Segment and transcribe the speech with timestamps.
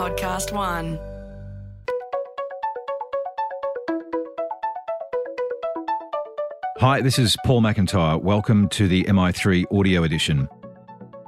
[0.00, 0.98] Podcast One.
[6.78, 8.18] Hi, this is Paul McIntyre.
[8.22, 10.48] Welcome to the MI3 audio edition.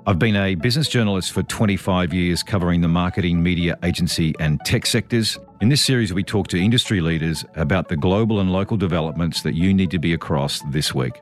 [0.06, 4.86] I've been a business journalist for 25 years covering the marketing, media, agency, and tech
[4.86, 5.39] sectors.
[5.61, 9.52] In this series, we talk to industry leaders about the global and local developments that
[9.52, 11.20] you need to be across this week.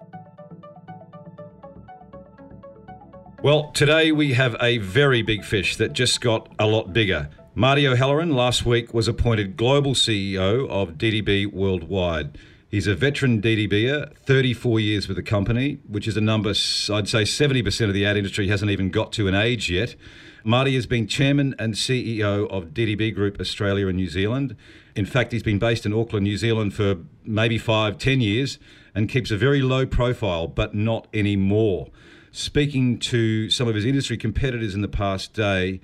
[3.43, 7.29] Well, today we have a very big fish that just got a lot bigger.
[7.55, 12.39] Marty O'Halloran last week was appointed global CEO of DDB Worldwide.
[12.69, 17.25] He's a veteran DDBer, 34 years with the company, which is a number I'd say
[17.25, 19.97] 70% of the ad industry hasn't even got to an age yet.
[20.45, 24.55] Marty has been chairman and CEO of DDB Group Australia and New Zealand.
[24.95, 28.61] In fact, he's been based in Auckland, New Zealand for maybe five, ten years
[28.95, 31.89] and keeps a very low profile, but not anymore.
[32.31, 35.81] Speaking to some of his industry competitors in the past day,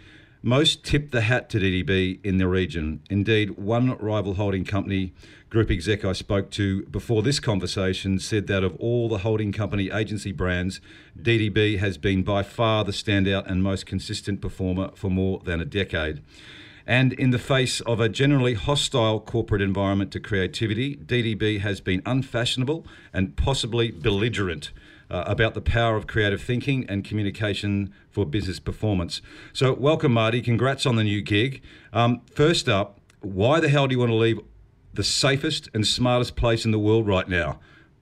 [0.47, 3.01] most tip the hat to DDB in the region.
[3.11, 5.13] Indeed, one rival holding company
[5.51, 9.91] group exec I spoke to before this conversation said that of all the holding company
[9.91, 10.81] agency brands,
[11.21, 15.65] DDB has been by far the standout and most consistent performer for more than a
[15.65, 16.23] decade.
[16.87, 22.03] And in the face of a generally hostile corporate environment to creativity, DDB has been
[22.07, 24.71] unfashionable and possibly belligerent
[25.11, 29.23] uh, about the power of creative thinking and communication for business performance.
[29.53, 30.43] So, welcome, Marty.
[30.43, 31.63] Congrats on the new gig.
[31.93, 34.41] Um, first up, why the hell do you want to leave
[34.95, 37.61] the safest and smartest place in the world right now?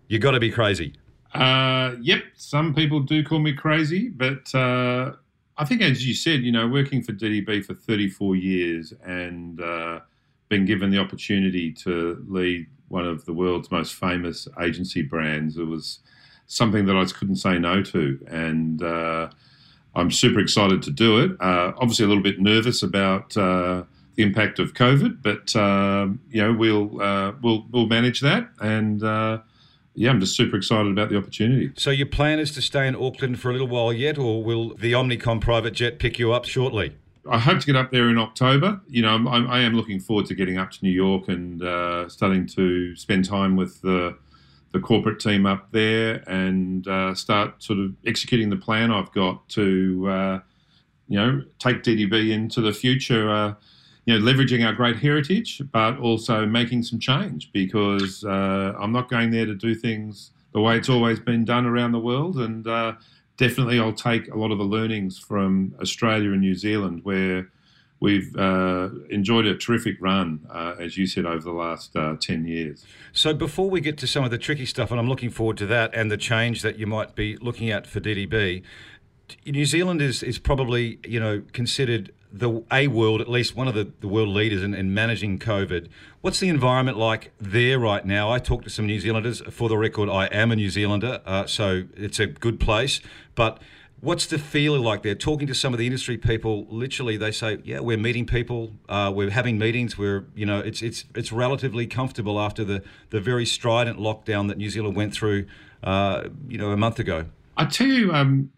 [0.08, 0.94] You got to be crazy.
[1.32, 5.12] Uh, yep, some people do call me crazy, but uh,
[5.56, 10.00] I think, as you said, you know, working for DDB for 34 years and uh,
[10.48, 15.64] been given the opportunity to lead one of the world's most famous agency brands, it
[15.64, 16.00] was
[16.46, 18.18] something that I couldn't say no to.
[18.28, 19.28] And uh,
[19.94, 21.32] I'm super excited to do it.
[21.40, 23.84] Uh, obviously, a little bit nervous about uh,
[24.16, 28.48] the impact of COVID, but um, you know we'll uh, we'll we'll manage that.
[28.60, 29.38] And uh,
[29.94, 31.72] yeah, I'm just super excited about the opportunity.
[31.76, 34.74] So your plan is to stay in Auckland for a little while yet, or will
[34.74, 36.96] the Omnicom private jet pick you up shortly?
[37.30, 38.80] I hope to get up there in October.
[38.88, 42.08] You know, I'm, I am looking forward to getting up to New York and uh,
[42.08, 44.16] starting to spend time with the
[44.74, 49.48] the corporate team up there and uh, start sort of executing the plan I've got
[49.50, 50.40] to, uh,
[51.08, 53.30] you know, take DDB into the future.
[53.30, 53.54] Uh,
[54.04, 59.08] you know, leveraging our great heritage, but also making some change because uh, I'm not
[59.08, 62.36] going there to do things the way it's always been done around the world.
[62.36, 62.94] And uh,
[63.38, 67.48] definitely, I'll take a lot of the learnings from Australia and New Zealand, where
[68.04, 72.46] we've uh, enjoyed a terrific run, uh, as you said, over the last uh, 10
[72.46, 72.84] years.
[73.12, 75.66] So, before we get to some of the tricky stuff, and I'm looking forward to
[75.66, 78.62] that and the change that you might be looking at for DDB,
[79.46, 83.74] New Zealand is, is probably, you know, considered the a world, at least one of
[83.74, 85.88] the, the world leaders in, in managing COVID.
[86.20, 88.30] What's the environment like there right now?
[88.30, 89.40] I talked to some New Zealanders.
[89.50, 93.00] For the record, I am a New Zealander, uh, so it's a good place.
[93.34, 93.62] But
[94.04, 95.14] What's the feeling like there?
[95.14, 99.10] Talking to some of the industry people, literally they say, "Yeah, we're meeting people, uh,
[99.14, 99.96] we're having meetings.
[99.96, 104.58] We're, you know, it's it's it's relatively comfortable after the the very strident lockdown that
[104.58, 105.46] New Zealand went through,
[105.82, 107.24] uh, you know, a month ago."
[107.56, 108.52] I tell you, um,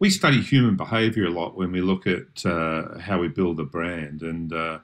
[0.00, 3.64] we study human behaviour a lot when we look at uh, how we build a
[3.64, 4.80] brand, and uh,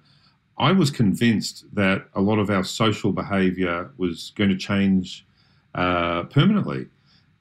[0.56, 5.26] I was convinced that a lot of our social behaviour was going to change
[5.74, 6.86] uh, permanently.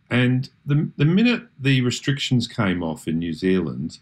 [0.10, 4.00] And the, the minute the restrictions came off in New Zealand,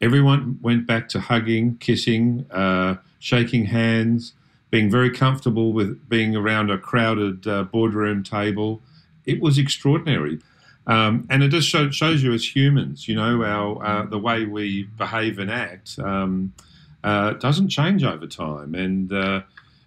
[0.00, 4.32] everyone went back to hugging, kissing, uh, shaking hands,
[4.70, 8.82] being very comfortable with being around a crowded uh, boardroom table.
[9.24, 10.40] It was extraordinary.
[10.88, 14.44] Um, and it just show, shows you as humans, you know, our uh, the way
[14.44, 16.52] we behave and act um,
[17.02, 18.74] uh, doesn't change over time.
[18.74, 19.40] And uh,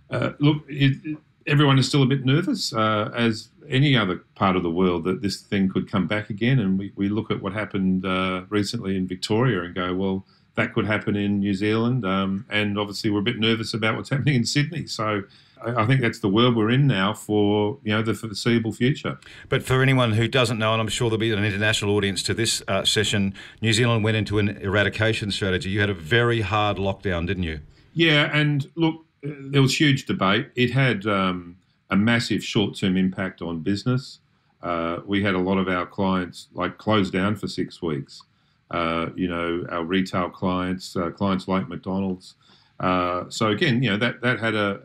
[0.10, 4.72] uh, look, it, everyone is still a bit nervous, as any other part of the
[4.72, 6.60] world, that this thing could come back again.
[6.60, 10.26] And we, we look at what happened uh, recently in Victoria and go, well,
[10.56, 12.06] that could happen in New Zealand.
[12.06, 14.88] Um, and obviously, we're a bit nervous about what's happening in Sydney.
[14.88, 15.24] So
[15.62, 19.18] I, I think that's the world we're in now for you know the foreseeable future.
[19.48, 22.34] But for anyone who doesn't know, and I'm sure there'll be an international audience to
[22.34, 25.70] this uh, session, New Zealand went into an eradication strategy.
[25.70, 27.60] You had a very hard lockdown, didn't you?
[27.94, 30.50] Yeah, and look, there was huge debate.
[30.56, 31.58] It had um,
[31.92, 34.20] a massive short-term impact on business.
[34.62, 38.24] Uh, we had a lot of our clients like closed down for six weeks.
[38.72, 42.36] Uh, you know, our retail clients, uh, clients like McDonald's.
[42.80, 44.80] Uh, so again, you know that that had a,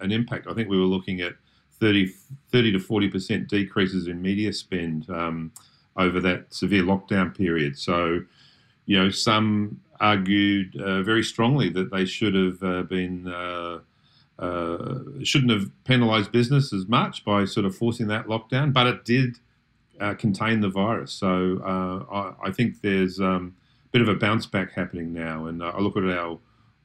[0.00, 0.46] a, an impact.
[0.48, 1.34] I think we were looking at
[1.80, 2.12] 30,
[2.50, 5.52] 30 to forty percent decreases in media spend um,
[5.96, 7.78] over that severe lockdown period.
[7.78, 8.20] So,
[8.86, 13.26] you know, some argued uh, very strongly that they should have uh, been
[14.40, 18.86] uh, uh, shouldn't have penalised business as much by sort of forcing that lockdown, but
[18.86, 19.36] it did
[20.00, 21.12] uh, contain the virus.
[21.12, 21.60] So
[22.10, 23.56] I, I, think there's um,
[23.86, 26.38] a bit of a bounce back happening now, and I look at our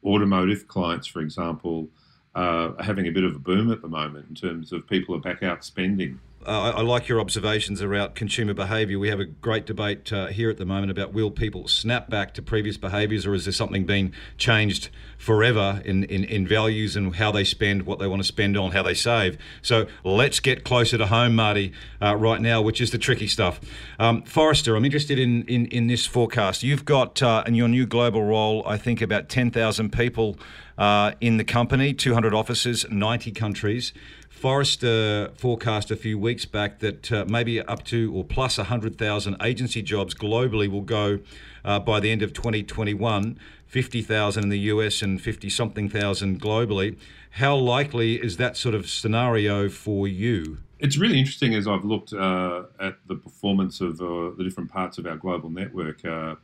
[0.03, 1.87] automotive clients, for example,
[2.35, 5.43] having a bit of a boom at the moment in terms of people are back
[5.43, 6.19] out spending.
[6.45, 8.99] Uh, I, like your observations around consumer behaviour.
[8.99, 12.33] We have a great debate uh, here at the moment about will people snap back
[12.33, 17.15] to previous behaviours or is there something being changed forever in, in, in values and
[17.15, 19.37] how they spend, what they want to spend on, how they save?
[19.61, 23.61] So let's get closer to home, Marty, uh, right now, which is the tricky stuff.
[23.99, 26.63] Um, Forrester, I'm interested in, in, in this forecast.
[26.63, 30.37] You've got uh, in your new global role, I think, about 10,000 people
[30.77, 33.93] uh, in the company, 200 offices, 90 countries.
[34.33, 39.81] Forrester forecast a few weeks back that uh, maybe up to or plus 100,000 agency
[39.81, 41.19] jobs globally will go
[41.63, 46.97] uh, by the end of 2021, 50,000 in the US and 50 something thousand globally.
[47.29, 50.57] How likely is that sort of scenario for you?
[50.79, 54.97] It's really interesting as I've looked uh, at the performance of uh, the different parts
[54.97, 56.03] of our global network.
[56.03, 56.35] Uh,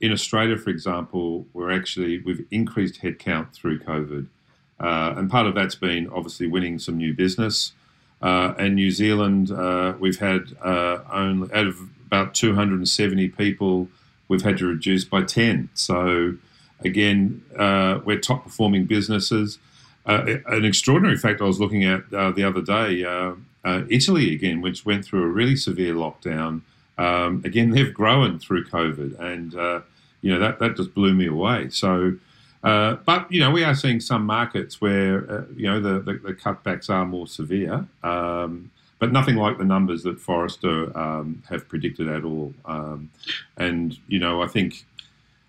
[0.00, 4.26] in Australia, for example, we're actually we've increased headcount through COVID.
[4.78, 7.72] Uh, and part of that's been obviously winning some new business.
[8.20, 13.88] Uh, and New Zealand, uh, we've had uh, only out of about 270 people,
[14.28, 15.68] we've had to reduce by 10.
[15.74, 16.36] So
[16.80, 19.58] again, uh, we're top performing businesses.
[20.06, 23.00] Uh, an extraordinary fact I was looking at the other day,
[23.88, 26.62] Italy again, which went through a really severe lockdown.
[26.96, 29.52] Um, again, they've grown through COVID, and
[30.22, 31.70] you know that that just blew me away.
[31.70, 32.14] So
[32.66, 36.14] uh, but you know, we are seeing some markets where uh, you know the, the,
[36.14, 41.68] the, cutbacks are more severe, um, but nothing like the numbers that Forrester um, have
[41.68, 42.52] predicted at all.
[42.64, 43.10] Um,
[43.56, 44.84] and you know, I think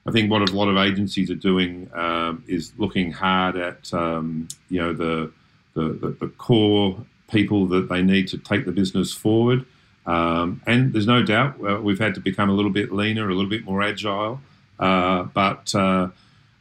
[0.06, 4.48] I think what a lot of agencies are doing um, is looking hard at um,
[4.70, 5.32] you know the,
[5.74, 9.66] the, the core people that they need to take the business forward.
[10.06, 13.34] Um, and there's no doubt uh, we've had to become a little bit leaner, a
[13.34, 14.40] little bit more agile,
[14.80, 16.10] uh, but uh,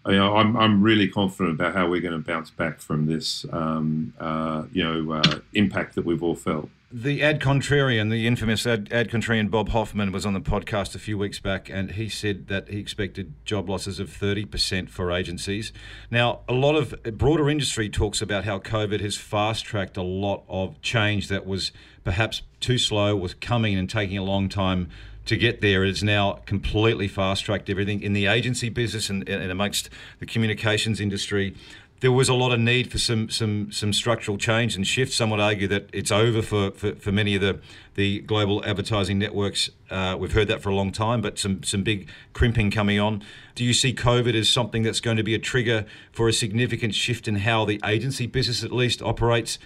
[0.06, 3.44] you know, I'm, I'm really confident about how we're going to bounce back from this,
[3.53, 6.69] um, uh, you know, uh, impact that we've all felt.
[6.93, 11.00] The ad contrarian, the infamous ad, ad contrarian Bob Hoffman, was on the podcast a
[11.00, 15.73] few weeks back, and he said that he expected job losses of 30% for agencies.
[16.12, 20.44] Now, a lot of broader industry talks about how COVID has fast tracked a lot
[20.49, 21.73] of change that was
[22.05, 24.88] perhaps too slow, was coming and taking a long time
[25.26, 29.50] to get there is now completely fast tracked everything in the agency business and, and
[29.50, 29.90] amongst
[30.20, 31.55] the communications industry.
[32.00, 35.12] There was a lot of need for some some some structural change and shift.
[35.14, 37.58] Some would argue that it's over for, for, for many of the,
[37.94, 39.70] the global advertising networks.
[39.90, 43.25] Uh, we've heard that for a long time, but some some big crimping coming on.
[43.55, 46.94] Do you see COVID as something that's going to be a trigger for a significant
[46.94, 49.58] shift in how the agency business at least operates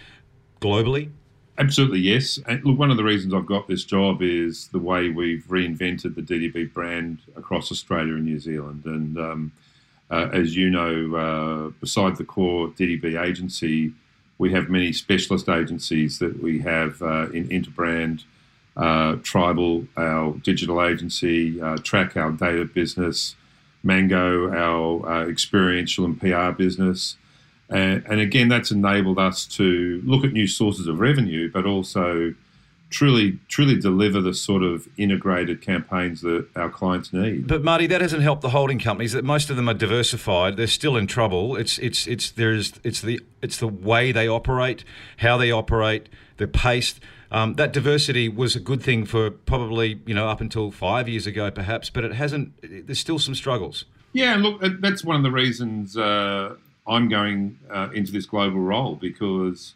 [0.61, 1.11] globally?
[1.61, 2.39] Absolutely, yes.
[2.49, 6.15] And look, one of the reasons I've got this job is the way we've reinvented
[6.15, 8.87] the DDB brand across Australia and New Zealand.
[8.87, 9.53] And um,
[10.11, 13.93] uh, as you know, uh, beside the core DDB agency,
[14.39, 18.25] we have many specialist agencies that we have uh, in Interbrand,
[18.79, 23.37] uh, Tribal, our digital agency, uh, Track, our data business,
[23.83, 27.19] Mango, our uh, experiential and PR business.
[27.71, 32.35] And, and again, that's enabled us to look at new sources of revenue, but also
[32.91, 37.47] truly truly deliver the sort of integrated campaigns that our clients need.
[37.47, 39.13] But Marty, that hasn't helped the holding companies.
[39.13, 40.57] That most of them are diversified.
[40.57, 41.57] They're still in trouble.
[41.57, 44.85] It's it's it's there's it's the it's the way they operate,
[45.19, 47.01] how they operate, the pace.
[47.33, 51.27] Um, that diversity was a good thing for probably you know up until five years
[51.27, 52.53] ago, perhaps, but it hasn't.
[52.87, 53.85] There's still some struggles.
[54.13, 55.97] Yeah, look, that's one of the reasons.
[55.97, 56.57] Uh,
[56.91, 59.75] I'm going uh, into this global role because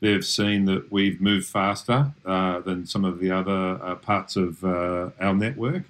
[0.00, 4.64] they've seen that we've moved faster uh, than some of the other uh, parts of
[4.64, 5.84] uh, our network.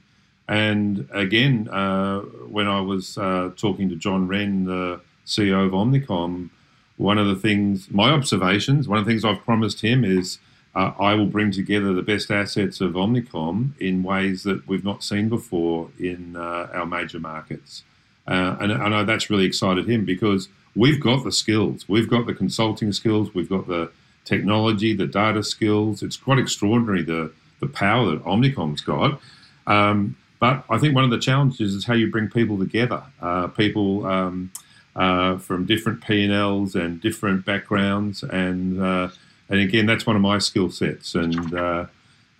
[0.48, 6.50] And again, uh, when I was uh, talking to John Wren, the CEO of Omnicom,
[6.98, 10.38] one of the things, my observations, one of the things I've promised him is
[10.74, 15.30] I will bring together the best assets of Omnicom in ways that we've not seen
[15.30, 17.82] before in our major markets.
[18.26, 21.88] and I know that's really excited him because we've got the skills.
[21.88, 23.34] We've got the consulting skills.
[23.34, 23.90] We've got the
[24.24, 26.02] technology, the data skills.
[26.02, 29.18] It's quite extraordinary the the power that Omnicom's got.
[29.66, 33.02] Um, but I think one of the challenges is how you bring people together.
[33.20, 34.52] Uh, people um,
[34.94, 39.08] uh, from different P&Ls and different backgrounds, and uh,
[39.48, 41.14] and again, that's one of my skill sets.
[41.14, 41.86] And uh,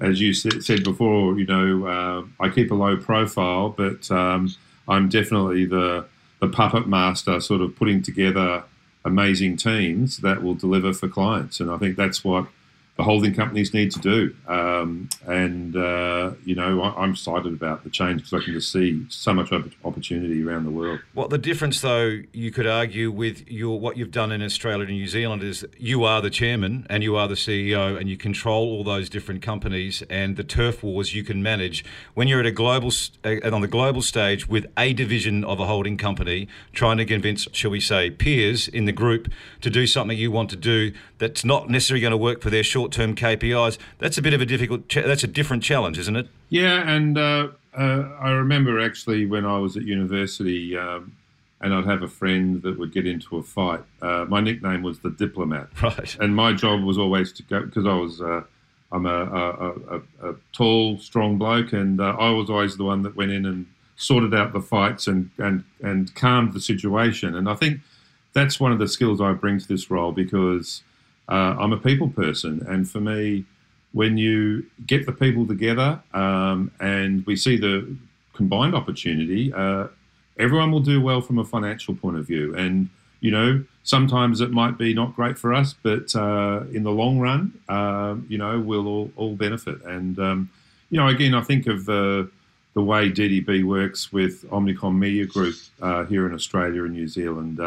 [0.00, 4.54] as you said before, you know, uh, I keep a low profile, but um,
[4.88, 6.04] I'm definitely the
[6.40, 8.64] the puppet master, sort of putting together
[9.04, 11.60] amazing teams that will deliver for clients.
[11.60, 12.48] And I think that's what
[12.96, 14.34] the holding companies need to do.
[14.48, 18.72] Um, and, uh, you know, I, am excited about the change because I can just
[18.72, 19.52] see so much
[19.84, 21.00] opportunity around the world.
[21.14, 24.96] Well, the difference, though, you could argue with your what you've done in Australia and
[24.96, 28.68] New Zealand is you are the chairman and you are the CEO and you control
[28.70, 31.84] all those different companies and the turf wars you can manage.
[32.14, 32.90] When you're at a global,
[33.22, 37.46] and on the global stage with a division of a holding company trying to convince,
[37.52, 41.44] shall we say, peers in the group to do something you want to do that's
[41.44, 43.78] not necessarily going to work for their short short-term KPIs.
[43.98, 44.88] That's a bit of a difficult.
[44.88, 46.28] that's a different challenge, isn't it?
[46.50, 51.16] Yeah, and uh, uh, I remember actually when I was at university, um,
[51.60, 53.80] and I'd have a friend that would get into a fight.
[54.00, 56.16] Uh, my nickname was the diplomat, right?
[56.20, 58.20] And my job was always to go because I was.
[58.20, 58.42] Uh,
[58.92, 63.02] I'm a, a, a, a, tall, strong bloke, and uh, I was always the one
[63.02, 63.66] that went in and
[63.96, 67.34] sorted out the fights and, and, and calmed the situation.
[67.34, 67.80] And I think
[68.32, 70.84] that's one of the skills I bring to this role because
[71.28, 73.44] uh, I'm a people person, and for me,
[73.92, 77.96] when you get the people together um, and we see the
[78.34, 79.86] combined opportunity, uh,
[80.38, 82.54] everyone will do well from a financial point of view.
[82.54, 82.90] And
[83.20, 87.18] you know, sometimes it might be not great for us, but uh, in the long
[87.18, 89.82] run, uh, you know, we'll all, all benefit.
[89.84, 90.50] And um,
[90.90, 92.30] you know, again, I think of the
[92.74, 97.58] the way DDB works with Omnicom Media Group uh, here in Australia and New Zealand.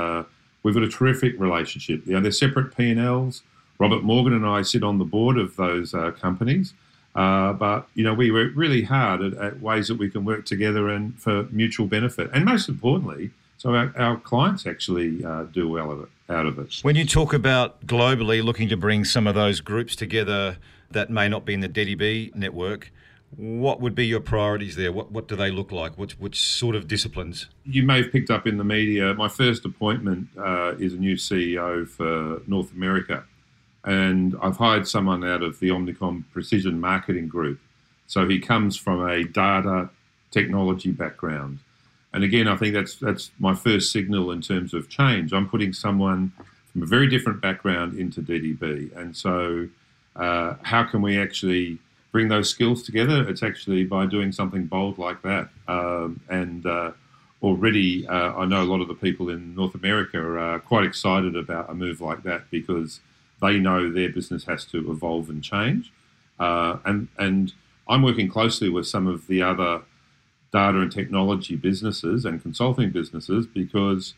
[0.64, 2.06] We've got a terrific relationship.
[2.06, 3.44] You know, they're separate P and Ls.
[3.80, 6.74] Robert Morgan and I sit on the board of those uh, companies.
[7.16, 10.46] Uh, but you know, we work really hard at, at, ways that we can work
[10.46, 15.68] together and for mutual benefit, and most importantly, so our, our clients actually uh, do
[15.68, 16.80] well of it, out of it.
[16.82, 20.58] When you talk about globally looking to bring some of those groups together
[20.92, 22.92] that may not be in the DDB network,
[23.36, 24.92] what would be your priorities there?
[24.92, 25.98] What what do they look like?
[25.98, 27.48] Which which sort of disciplines?
[27.64, 29.14] You may have picked up in the media.
[29.14, 33.24] My first appointment uh, is a new CEO for North America,
[33.84, 37.60] and I've hired someone out of the Omnicom Precision Marketing Group.
[38.08, 39.90] So he comes from a data
[40.32, 41.60] technology background.
[42.12, 45.32] And again, I think that's that's my first signal in terms of change.
[45.34, 46.32] I'm putting someone
[46.72, 49.68] from a very different background into DDB, and so
[50.16, 51.78] uh, how can we actually
[52.12, 53.28] bring those skills together?
[53.28, 55.50] It's actually by doing something bold like that.
[55.68, 56.92] Um, and uh,
[57.42, 61.36] already, uh, I know a lot of the people in North America are quite excited
[61.36, 63.00] about a move like that because
[63.42, 65.92] they know their business has to evolve and change.
[66.40, 67.54] Uh, and and
[67.88, 69.82] I'm working closely with some of the other
[70.52, 74.14] data and technology businesses and consulting businesses because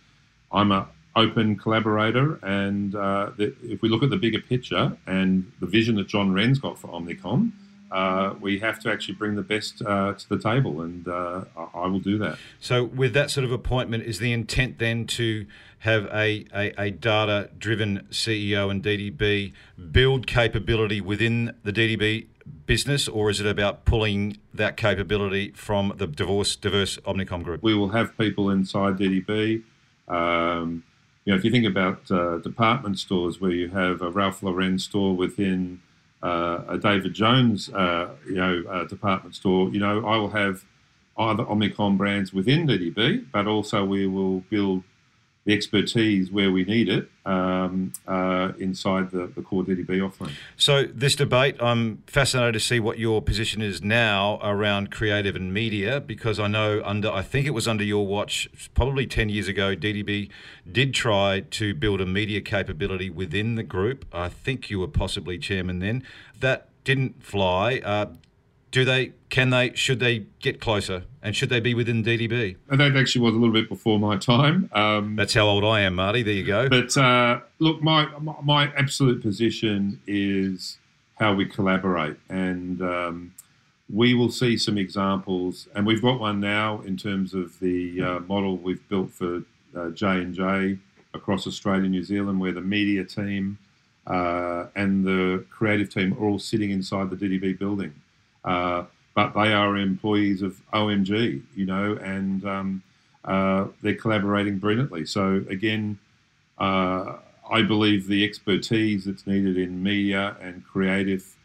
[0.52, 2.40] I'm an open collaborator.
[2.44, 6.34] And uh, the, if we look at the bigger picture and the vision that John
[6.34, 7.52] Wren's got for Omnicom,
[7.92, 11.44] uh, we have to actually bring the best uh, to the table, and uh,
[11.74, 12.38] I will do that.
[12.60, 15.46] So, with that sort of appointment, is the intent then to
[15.80, 19.52] have a, a, a data driven CEO and DDB
[19.92, 22.28] build capability within the DDB
[22.66, 27.62] business, or is it about pulling that capability from the divorce, diverse Omnicom group?
[27.62, 29.64] We will have people inside DDB.
[30.08, 30.84] Um,
[31.26, 34.80] you know, if you think about uh, department stores where you have a Ralph Lauren
[34.80, 35.82] store within
[36.24, 40.64] a David Jones, uh, you know, uh, department store, you know, I will have
[41.18, 44.84] either Omnicom brands within DDB, but also we will build
[45.44, 50.32] the expertise where we need it um, uh, inside the, the core DDB offering.
[50.56, 55.52] So, this debate, I'm fascinated to see what your position is now around creative and
[55.52, 59.48] media because I know under, I think it was under your watch, probably 10 years
[59.48, 60.30] ago, DDB
[60.72, 64.06] did try to build a media capability within the group.
[64.14, 66.04] I think you were possibly chairman then.
[66.40, 67.82] That didn't fly.
[67.84, 68.08] Uh,
[68.72, 71.04] do they, can they, should they get closer?
[71.22, 72.56] And should they be within DDB?
[72.70, 74.70] And that actually was a little bit before my time.
[74.74, 76.24] Um, That's how old I am, Marty.
[76.24, 76.68] There you go.
[76.68, 78.08] But uh, look, my,
[78.42, 80.78] my absolute position is
[81.20, 82.18] how we collaborate.
[82.30, 83.34] And um,
[83.94, 88.20] we will see some examples, and we've got one now in terms of the uh,
[88.22, 89.44] model we've built for
[89.76, 90.80] uh, J and J
[91.14, 93.58] across Australia, New Zealand, where the media team
[94.08, 97.94] uh, and the creative team are all sitting inside the DDB building.
[98.44, 102.84] Uh, but they are employees of OMG, you know, and um,
[103.26, 105.06] uh, they're collaborating brilliantly.
[105.06, 106.00] So again,
[106.58, 107.18] uh,
[107.50, 111.36] I believe the expertise that's needed in media and creative,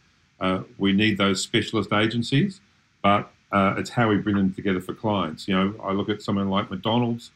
[0.41, 2.61] uh, we need those specialist agencies,
[3.03, 5.49] but uh, it's how we bring them together for clients.
[5.49, 7.31] You know, I look at someone like McDonald's.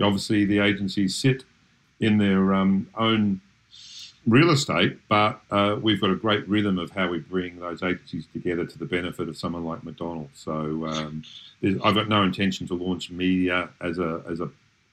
[0.00, 1.44] Obviously, the agencies sit
[2.00, 3.40] in their um, own
[4.26, 8.26] real estate, but uh, we've got a great rhythm of how we bring those agencies
[8.32, 10.38] together to the benefit of someone like McDonald's.
[10.38, 11.22] So um,
[11.62, 14.48] I've got no intention to launch media as a as a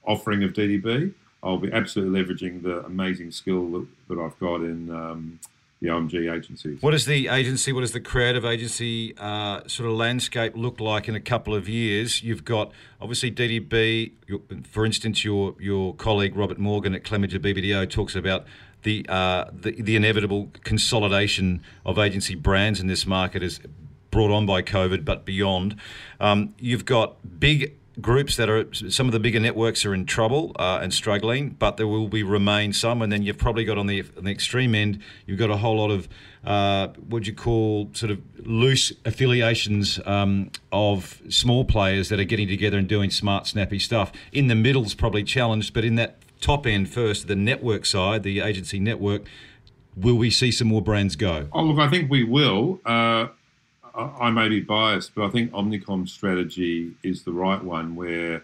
[0.06, 1.14] offering of DDB.
[1.44, 5.40] I'll be absolutely leveraging the amazing skill that, that I've got in um,
[5.82, 6.78] the OMG agency.
[6.82, 11.08] What does the agency, what does the creative agency uh, sort of landscape look like
[11.08, 12.22] in a couple of years?
[12.22, 14.12] You've got obviously DDB,
[14.68, 18.46] for instance, your your colleague Robert Morgan at Clemenger BBDO talks about
[18.84, 23.60] the, uh, the the inevitable consolidation of agency brands in this market is
[24.12, 25.76] brought on by COVID, but beyond.
[26.20, 30.54] Um, you've got big groups that are some of the bigger networks are in trouble
[30.58, 33.02] uh, and struggling, but there will be remain some.
[33.02, 35.78] And then you've probably got on the, on the extreme end, you've got a whole
[35.78, 36.08] lot of
[36.44, 42.48] uh, what you call sort of loose affiliations um, of small players that are getting
[42.48, 44.12] together and doing smart, snappy stuff.
[44.32, 48.24] In the middle is probably challenged, but in that top end first, the network side,
[48.24, 49.24] the agency network,
[49.96, 51.48] will we see some more brands go?
[51.52, 52.80] Oh, look, I think we will.
[52.86, 53.28] Uh,
[53.94, 58.44] I may be biased, but I think Omnicom's strategy is the right one where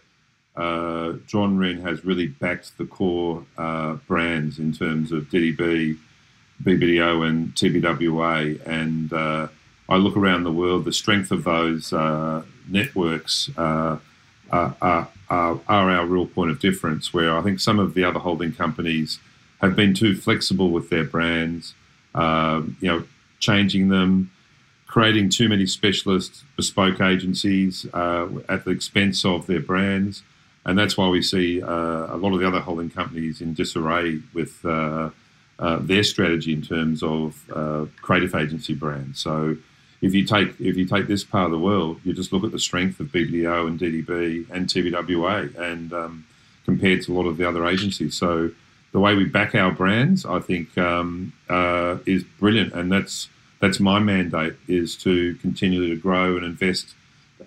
[0.55, 5.97] uh, John Wren has really backed the core uh, brands in terms of DDB,
[6.63, 8.65] BBDO, and TBWA.
[8.65, 9.47] And uh,
[9.87, 13.49] I look around the world, the strength of those uh, networks
[14.51, 18.19] uh, are, are, our real point of difference, where I think some of the other
[18.19, 19.19] holding companies
[19.61, 21.73] have been too flexible with their brands,
[22.13, 23.03] um, you know,
[23.39, 24.31] changing them
[24.95, 30.23] creating too many specialist bespoke agencies uh, at the expense of their brands.
[30.65, 34.21] And that's why we see uh, a lot of the other holding companies in disarray
[34.33, 35.09] with uh,
[35.59, 39.19] uh their strategy in terms of uh, creative agency brands.
[39.19, 39.57] So
[40.05, 42.51] if you take if you take this part of the world, you just look at
[42.51, 46.25] the strength of BDO and DDB and TBWA, and um,
[46.63, 48.15] compared to a lot of the other agencies.
[48.15, 48.51] So
[48.91, 53.79] the way we back our brands, I think, um, uh, is brilliant, and that's that's
[53.79, 56.93] my mandate is to continue to grow and invest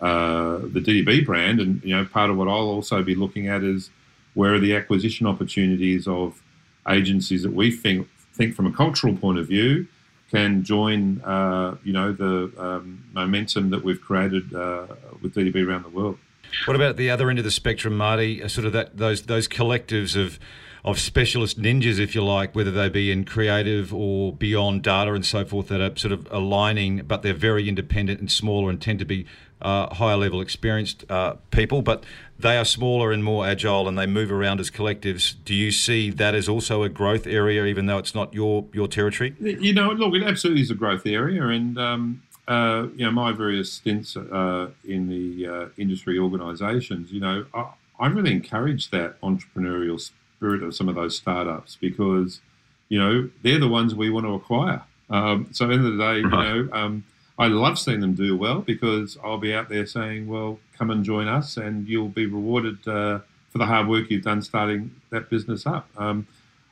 [0.00, 1.60] uh, the DDB brand.
[1.60, 3.90] And you know, part of what I'll also be looking at is
[4.34, 6.42] where are the acquisition opportunities of
[6.88, 9.86] agencies that we think think from a cultural point of view
[10.30, 14.86] can join uh, you know the um, momentum that we've created uh,
[15.22, 16.18] with DDB around the world.
[16.66, 18.46] What about the other end of the spectrum, Marty?
[18.48, 20.38] Sort of that those those collectives of
[20.84, 25.24] of specialist ninjas, if you like, whether they be in creative or beyond data and
[25.24, 28.98] so forth, that are sort of aligning, but they're very independent and smaller and tend
[28.98, 29.26] to be
[29.60, 32.04] uh, higher level experienced uh, people, but
[32.38, 35.34] they are smaller and more agile and they move around as collectives.
[35.44, 38.86] Do you see that as also a growth area, even though it's not your, your
[38.86, 39.34] territory?
[39.40, 41.44] You know, look, it absolutely is a growth area.
[41.48, 47.20] And, um, uh, you know, my various stints uh, in the uh, industry organisations, you
[47.20, 50.00] know, I, I really encourage that entrepreneurial
[50.38, 52.40] spirit of some of those startups because,
[52.88, 54.82] you know, they're the ones we want to acquire.
[55.10, 56.22] Um, so at the end of the day, right.
[56.22, 56.28] you
[56.64, 57.04] know, um,
[57.38, 61.04] I love seeing them do well because I'll be out there saying, well, come and
[61.04, 63.20] join us and you'll be rewarded uh,
[63.50, 65.88] for the hard work you've done starting that business up.
[65.96, 66.26] Um,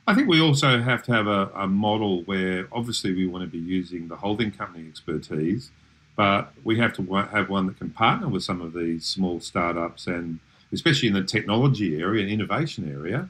[0.07, 3.49] I think we also have to have a, a, model where obviously we want to
[3.49, 5.71] be using the holding company expertise,
[6.15, 10.07] but we have to have one that can partner with some of these small startups
[10.07, 10.39] and
[10.71, 13.29] especially in the technology area and innovation area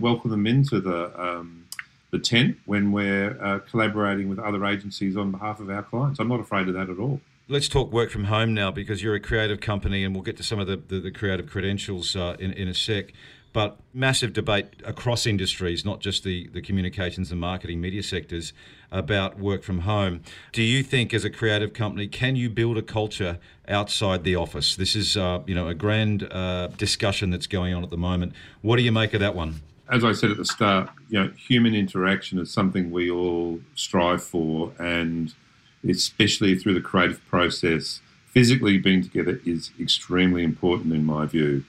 [0.00, 1.64] welcome them into the um,
[2.10, 6.18] the tent when we're uh, collaborating with other agencies on behalf of our clients.
[6.18, 7.20] I'm not afraid of that at all.
[7.48, 10.42] Let's talk work from home now because you're a creative company, and we'll get to
[10.42, 13.12] some of the, the, the creative credentials uh, in, in a sec.
[13.58, 18.52] But massive debate across industries, not just the, the communications and marketing media sectors,
[18.92, 20.20] about work from home.
[20.52, 24.76] Do you think, as a creative company, can you build a culture outside the office?
[24.76, 28.32] This is, uh, you know, a grand uh, discussion that's going on at the moment.
[28.62, 29.56] What do you make of that one?
[29.90, 34.22] As I said at the start, you know, human interaction is something we all strive
[34.22, 35.34] for, and
[35.82, 41.64] especially through the creative process, physically being together is extremely important in my view.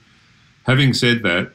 [0.68, 1.54] Having said that,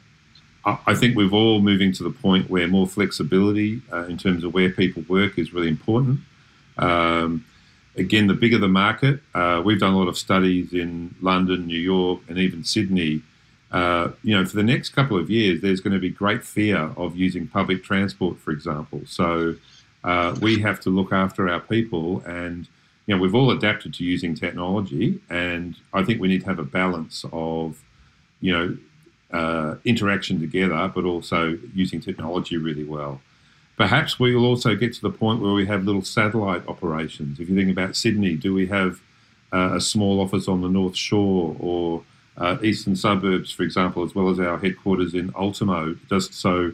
[0.67, 4.55] I think we're all moving to the point where more flexibility uh, in terms of
[4.55, 6.21] where people work is really important.
[6.79, 7.45] Um,
[7.97, 11.79] again, the bigger the market, uh, we've done a lot of studies in London, New
[11.79, 13.23] York, and even Sydney.
[13.71, 16.93] Uh, you know, for the next couple of years, there's going to be great fear
[16.97, 19.03] of using public transport, for example.
[19.07, 19.57] So
[20.03, 22.69] uh, we have to look after our people, and
[23.07, 26.59] you know, we've all adapted to using technology, and I think we need to have
[26.59, 27.83] a balance of,
[28.41, 28.77] you know,
[29.35, 33.21] uh, interaction together, but also using technology really well.
[33.77, 37.41] Perhaps we will also get to the point where we have little satellite operations.
[37.41, 39.01] If you think about Sydney, do we have
[39.53, 42.05] uh, a small office on the North Shore or
[42.37, 46.73] uh, eastern suburbs, for example, as well as our headquarters in Ultimo, just so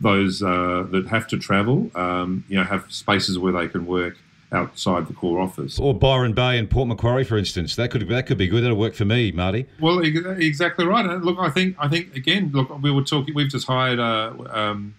[0.00, 4.16] those uh, that have to travel, um, you know, have spaces where they can work
[4.52, 5.78] outside the core office.
[5.78, 8.62] Or Byron Bay and Port Macquarie, for instance, that could that could be good.
[8.62, 9.66] That'll work for me, Marty.
[9.80, 11.04] Well, exactly right.
[11.04, 13.34] And look, I think I think again, look, we were talking.
[13.34, 14.94] We've just hired a, um,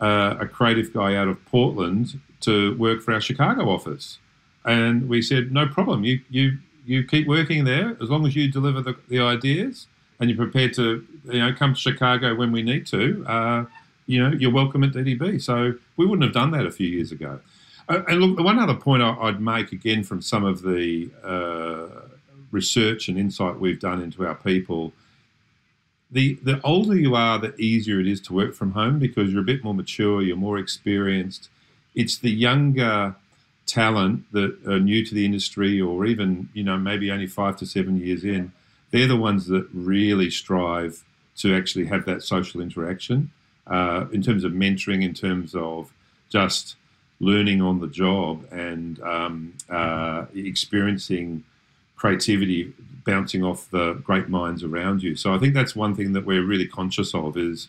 [0.00, 4.18] a creative guy out of Portland to work for our Chicago office,
[4.64, 6.04] and we said, no problem.
[6.04, 9.86] You you you keep working there as long as you deliver the, the ideas
[10.18, 13.24] and you're prepared to you know come to Chicago when we need to.
[13.26, 13.64] Uh,
[14.06, 15.40] you know, you're welcome at DDB.
[15.40, 17.38] So we wouldn't have done that a few years ago.
[17.90, 22.08] Uh, and look, one other point I'd make again from some of the uh,
[22.52, 24.92] research and insight we've done into our people.
[26.08, 29.42] The, the older you are, the easier it is to work from home because you're
[29.42, 31.48] a bit more mature, you're more experienced.
[31.96, 33.16] It's the younger
[33.66, 37.66] talent that are new to the industry or even, you know, maybe only five to
[37.66, 38.52] seven years in,
[38.92, 41.04] they're the ones that really strive
[41.38, 43.32] to actually have that social interaction
[43.66, 45.92] uh, in terms of mentoring, in terms of
[46.28, 46.76] just
[47.20, 51.44] learning on the job and um, uh, experiencing
[51.96, 52.72] creativity
[53.04, 55.14] bouncing off the great minds around you.
[55.14, 57.68] So I think that's one thing that we're really conscious of is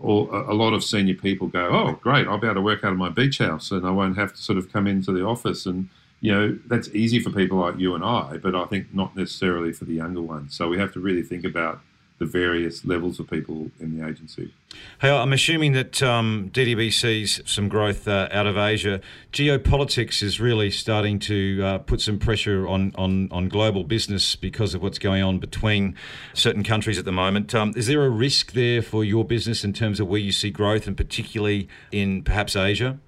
[0.00, 2.92] or a lot of senior people go, oh, great, I'll be able to work out
[2.92, 5.66] of my beach house and I won't have to sort of come into the office.
[5.66, 5.88] And,
[6.20, 9.72] you know, that's easy for people like you and I, but I think not necessarily
[9.72, 10.54] for the younger ones.
[10.54, 11.80] So we have to really think about
[12.18, 14.52] the various levels of people in the agency.
[15.00, 19.00] Hey, I'm assuming that um, DDB sees some growth uh, out of Asia.
[19.32, 24.74] Geopolitics is really starting to uh, put some pressure on, on, on global business because
[24.74, 25.94] of what's going on between
[26.34, 27.54] certain countries at the moment.
[27.54, 30.50] Um, is there a risk there for your business in terms of where you see
[30.50, 32.98] growth, and particularly in perhaps Asia?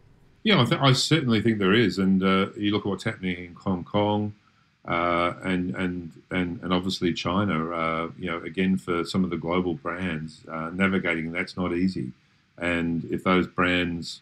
[0.44, 1.98] Yeah, I, th- I certainly think there is.
[1.98, 4.34] And uh, you look at what's happening in Hong Kong.
[4.90, 9.36] Uh, and and and and obviously China, uh, you know, again for some of the
[9.36, 12.10] global brands, uh, navigating that's not easy.
[12.58, 14.20] And if those brands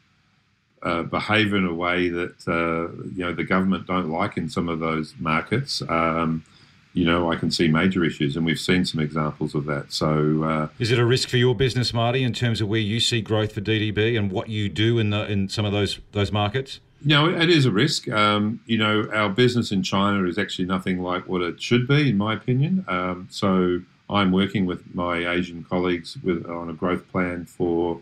[0.83, 4.69] uh, behave in a way that uh, you know the government don't like in some
[4.69, 6.45] of those markets, um,
[6.93, 9.91] you know, I can see major issues, and we've seen some examples of that.
[9.91, 13.23] So, is it a risk for your business, Marty, in terms of where you see
[13.23, 16.81] growth for DDB and what you do in the in some of those those markets?
[17.05, 18.09] No, it is a risk.
[18.09, 22.11] Um, you know, our business in China is actually nothing like what it should be,
[22.11, 22.85] in my opinion.
[22.89, 23.81] Um, so
[24.11, 28.01] I'm working with my Asian colleagues with, on a growth plan for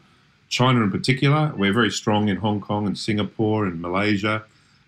[0.49, 1.53] China in particular.
[1.57, 4.45] We're very strong in Hong Kong and Singapore and Malaysia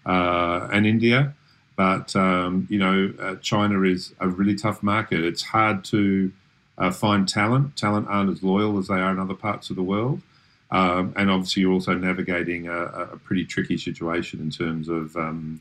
[0.07, 1.35] uh, and India.
[1.77, 5.23] But, um, you know, uh, China is a really tough market.
[5.23, 6.33] It's hard to
[6.79, 7.77] uh, find talent.
[7.77, 10.23] Talent aren't as loyal as they are in other parts of the world.
[10.71, 15.61] Um, and obviously, you're also navigating a, a, pretty tricky situation in terms of um,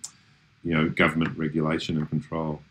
[0.63, 2.61] you know government regulation and control.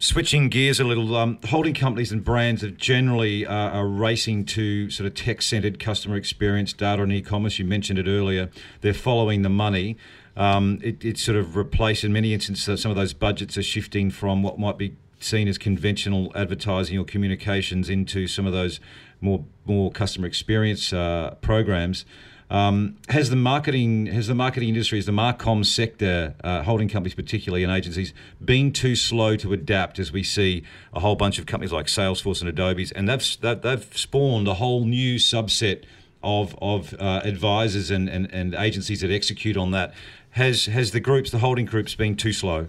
[0.00, 4.90] Switching gears a little, um, holding companies and brands that generally are, are racing to
[4.90, 7.58] sort of tech-centered customer experience, data and e-commerce.
[7.58, 8.50] You mentioned it earlier.
[8.80, 9.96] They're following the money.
[10.36, 12.82] Um, it, it's sort of replaced in many instances.
[12.82, 17.04] Some of those budgets are shifting from what might be seen as conventional advertising or
[17.04, 18.80] communications into some of those
[19.24, 22.04] more more customer experience uh, programs.
[22.50, 27.14] Um, has the marketing has the marketing industry, has the marcom sector, uh, holding companies
[27.14, 28.12] particularly and agencies,
[28.44, 29.98] been too slow to adapt?
[29.98, 33.88] As we see a whole bunch of companies like Salesforce and Adobe's, and they've they've
[33.96, 35.84] spawned a whole new subset
[36.22, 39.94] of of uh, advisors and, and, and agencies that execute on that.
[40.30, 42.68] Has has the groups, the holding groups, been too slow?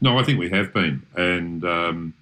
[0.00, 2.14] No, I think we have been, and um,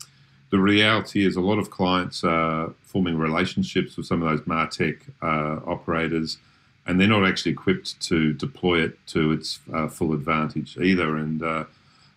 [0.50, 5.03] the reality is a lot of clients are forming relationships with some of those Martech
[5.22, 6.38] uh, operators,
[6.87, 11.16] and they're not actually equipped to deploy it to its uh, full advantage either.
[11.16, 11.64] And uh,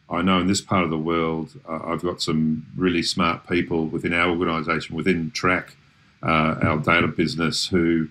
[0.09, 3.85] I know in this part of the world, uh, I've got some really smart people
[3.87, 5.75] within our organisation, within Track,
[6.23, 8.07] uh, our data business, who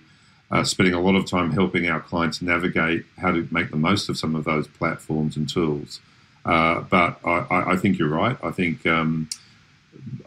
[0.51, 4.07] are spending a lot of time helping our clients navigate how to make the most
[4.07, 5.99] of some of those platforms and tools.
[6.45, 8.37] Uh, but I, I, think you're right.
[8.43, 9.29] I think um,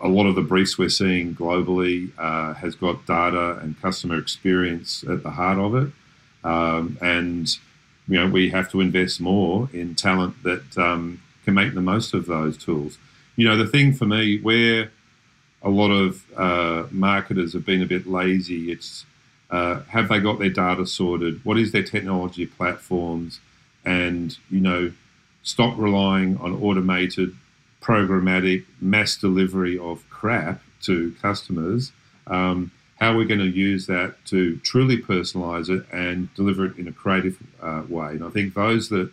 [0.00, 5.04] a lot of the briefs we're seeing globally uh, has got data and customer experience
[5.08, 5.92] at the heart of it.
[6.44, 7.48] Um, and,
[8.06, 12.12] you know, we have to invest more in talent that um, can make the most
[12.14, 12.98] of those tools.
[13.36, 14.90] You know, the thing for me where
[15.62, 19.06] a lot of uh, marketers have been a bit lazy, it's
[19.50, 21.42] uh, have they got their data sorted?
[21.44, 23.40] What is their technology platforms?
[23.84, 24.92] And, you know,
[25.42, 27.36] stop relying on automated
[27.84, 31.92] programmatic mass delivery of crap to customers,
[32.26, 36.88] um, how we're going to use that to truly personalize it and deliver it in
[36.88, 38.12] a creative uh, way.
[38.12, 39.10] And I think those that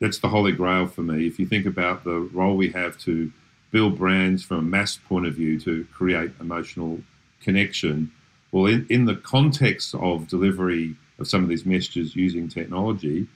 [0.00, 1.26] that's the holy grail for me.
[1.26, 3.32] If you think about the role we have to
[3.72, 7.00] build brands from a mass point of view to create emotional
[7.42, 8.10] connection,
[8.52, 13.26] well, in, in the context of delivery of some of these messages using technology,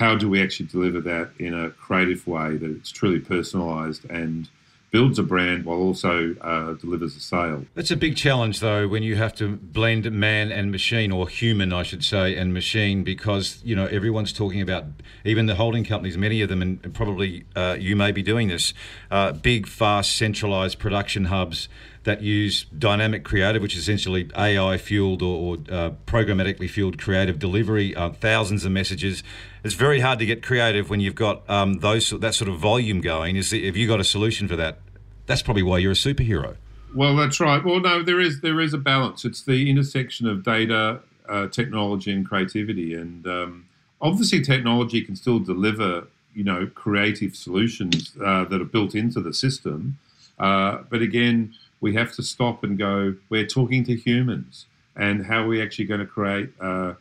[0.00, 4.48] how do we actually deliver that in a creative way that it's truly personalized and
[4.90, 7.66] builds a brand while also uh, delivers a sale.
[7.74, 11.72] That's a big challenge, though, when you have to blend man and machine, or human,
[11.72, 14.86] I should say, and machine, because you know everyone's talking about,
[15.24, 18.72] even the holding companies, many of them, and probably uh, you may be doing this,
[19.10, 21.68] uh, big, fast, centralized production hubs
[22.04, 27.38] that use dynamic creative, which is essentially AI fueled or, or uh, programmatically fueled creative
[27.38, 29.22] delivery, uh, thousands of messages.
[29.62, 33.00] It's very hard to get creative when you've got um, those that sort of volume
[33.00, 33.36] going.
[33.36, 34.78] Is if you got a solution for that,
[35.26, 36.56] that's probably why you're a superhero.
[36.94, 37.62] Well, that's right.
[37.62, 39.24] Well, no, there is there is a balance.
[39.24, 43.66] It's the intersection of data, uh, technology, and creativity, and um,
[44.00, 49.34] obviously technology can still deliver you know creative solutions uh, that are built into the
[49.34, 49.98] system.
[50.38, 54.66] Uh, but again, we have to stop and go, we're talking to humans
[54.96, 56.96] and how are we actually going to create a,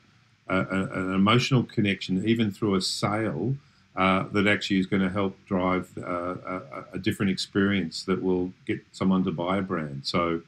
[0.48, 3.56] a, an emotional connection, even through a sale,
[3.96, 8.54] uh, that actually is going to help drive uh, a, a, different experience that will
[8.65, 10.02] get someone to buy a brand.
[10.06, 10.42] So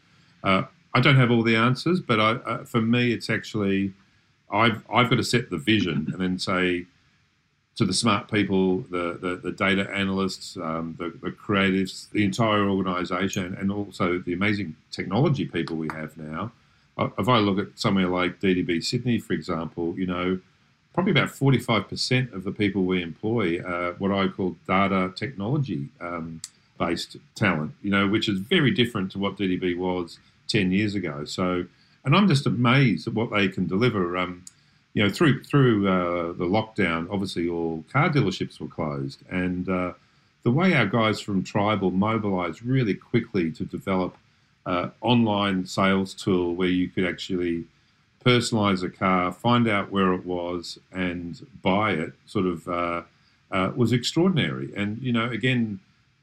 [0.43, 0.63] uh,
[0.93, 3.93] I don't have all the answers, but I, uh, for me, it's actually
[4.51, 6.85] I've, I've got to set the vision and then say,
[7.81, 12.69] to the smart people, the, the, the data analysts, um, the, the, creatives, the entire
[12.69, 16.51] organization, and also the amazing technology people we have now.
[16.95, 20.39] Uh, if I look at somewhere like DDB Sydney, for example, you know,
[20.93, 26.39] probably about 45% of the people we employ are what I call data technology um,
[26.77, 31.25] based talent, you know, which is very different to what DDB was 10 years ago.
[31.25, 31.65] So,
[32.05, 34.19] and I'm just amazed at what they can deliver.
[34.19, 34.43] Um,
[34.93, 39.93] you know, through through uh, the lockdown, obviously all car dealerships were closed, and uh,
[40.43, 44.17] the way our guys from Tribal mobilised really quickly to develop
[44.65, 47.65] uh, online sales tool where you could actually
[48.25, 53.01] personalise a car, find out where it was, and buy it, sort of uh,
[53.51, 54.71] uh, was extraordinary.
[54.75, 55.79] And you know, again,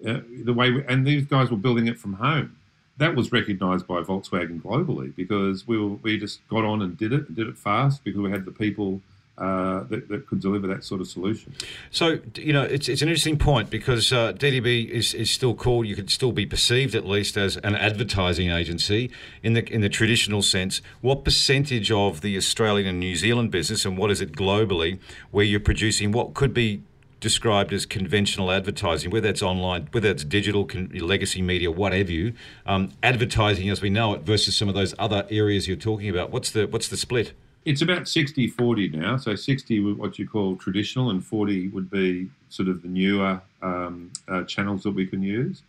[0.06, 2.56] uh, the way we, and these guys were building it from home
[2.98, 7.12] that was recognised by Volkswagen globally because we were, we just got on and did
[7.12, 9.00] it and did it fast because we had the people
[9.38, 11.54] uh, that, that, could deliver that sort of solution.
[11.92, 15.86] So you know, it's, it's an interesting point because uh, DDB is, is still called.
[15.86, 19.12] You could still be perceived at least as an advertising agency
[19.44, 20.82] in the in the traditional sense.
[21.02, 24.98] What percentage of the Australian and New Zealand business, and what is it globally,
[25.30, 26.82] where you're producing what could be
[27.20, 32.32] described as conventional advertising, whether it's online, whether it's digital, con- legacy media, whatever you,
[32.66, 36.30] um, advertising as we know it versus some of those other areas you're talking about.
[36.30, 37.32] What's the what's the split?
[37.64, 39.16] It's about 60-40 now.
[39.18, 44.10] So 60 what you call traditional, and 40 would be sort of the newer um,
[44.26, 45.62] uh, channels that we can use.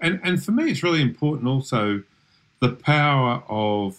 [0.00, 2.02] And and for me, it's really important also
[2.60, 3.98] the power of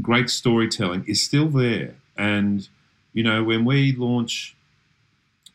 [0.00, 1.94] great storytelling is still there.
[2.16, 2.68] And
[3.12, 4.54] you know, when we launch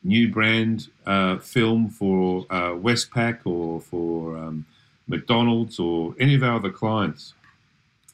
[0.04, 4.66] new brand uh, film for uh, Westpac or for um,
[5.08, 7.34] McDonald's or any of our other clients,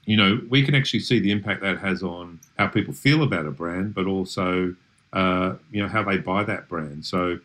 [0.05, 3.45] you know, we can actually see the impact that has on how people feel about
[3.45, 4.75] a brand, but also,
[5.13, 7.05] uh, you know, how they buy that brand.
[7.05, 7.39] So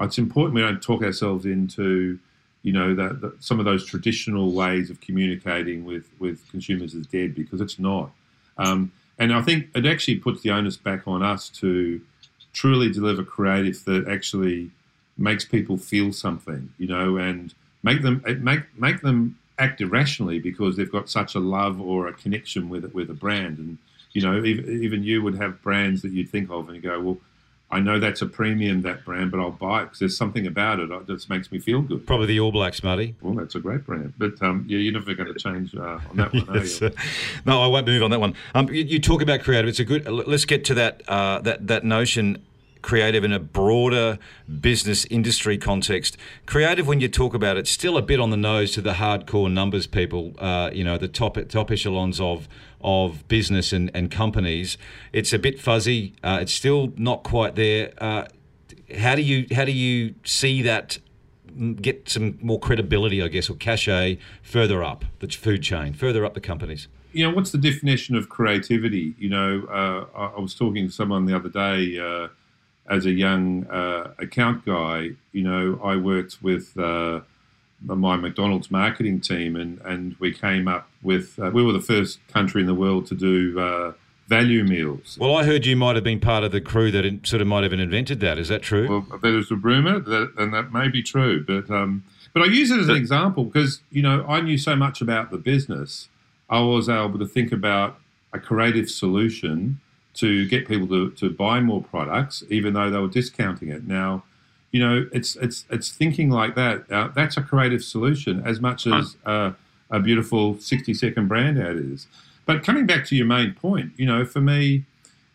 [0.00, 2.18] it's important we don't talk ourselves into,
[2.62, 7.06] you know, that, that some of those traditional ways of communicating with, with consumers is
[7.06, 8.10] dead because it's not.
[8.58, 12.00] Um, and I think it actually puts the onus back on us to
[12.52, 14.70] truly deliver creative that actually
[15.16, 20.76] makes people feel something, you know, and make them make make them act irrationally because
[20.76, 23.58] they've got such a love or a connection with it with a brand.
[23.58, 23.78] And
[24.12, 27.00] you know, even, even you would have brands that you'd think of and you go,
[27.00, 27.18] well,
[27.70, 30.80] I know that's a premium that brand, but I'll buy it because there's something about
[30.80, 32.06] it that just makes me feel good.
[32.06, 33.14] Probably the All Blacks, Marty.
[33.20, 36.16] Well, that's a great brand, but um, yeah, you're never going to change uh, on
[36.16, 36.46] that one.
[36.54, 36.80] yes.
[37.44, 38.34] no, I won't move on that one.
[38.54, 39.68] Um, you, you, talk about creative.
[39.68, 40.08] It's a good.
[40.08, 42.42] Let's get to that uh, that that notion
[42.82, 44.18] creative in a broader
[44.60, 46.16] business industry context.
[46.46, 49.50] Creative, when you talk about it, still a bit on the nose to the hardcore
[49.50, 50.34] numbers people.
[50.38, 52.48] Uh, you know, the top top echelons of
[52.80, 54.78] of business and, and companies.
[55.12, 56.14] It's a bit fuzzy.
[56.22, 57.92] Uh, it's still not quite there.
[57.98, 58.26] Uh,
[58.96, 60.98] how do you how do you see that
[61.80, 66.34] get some more credibility, I guess, or cachet further up the food chain, further up
[66.34, 66.88] the companies?
[67.12, 69.14] You know, what's the definition of creativity?
[69.18, 72.28] You know, uh, I, I, was talking to someone the other day uh,
[72.88, 77.20] as a young uh, account guy, you know, I worked with uh,
[77.82, 82.18] my McDonald's marketing team, and, and we came up with uh, we were the first
[82.28, 83.92] country in the world to do uh,
[84.26, 85.16] value meals.
[85.20, 87.62] Well, I heard you might have been part of the crew that sort of might
[87.62, 88.38] have invented that.
[88.38, 88.88] Is that true?
[88.88, 92.70] Well, there's a rumor that, and that may be true, but um, but I use
[92.70, 96.08] it as an example because you know I knew so much about the business
[96.50, 97.98] I was able to think about
[98.32, 99.80] a creative solution
[100.18, 103.86] to get people to, to buy more products, even though they were discounting it.
[103.86, 104.24] Now,
[104.72, 106.90] you know, it's it's it's thinking like that.
[106.90, 109.52] Uh, that's a creative solution as much as uh,
[109.90, 112.06] a beautiful sixty second brand ad is.
[112.44, 114.84] But coming back to your main point, you know, for me,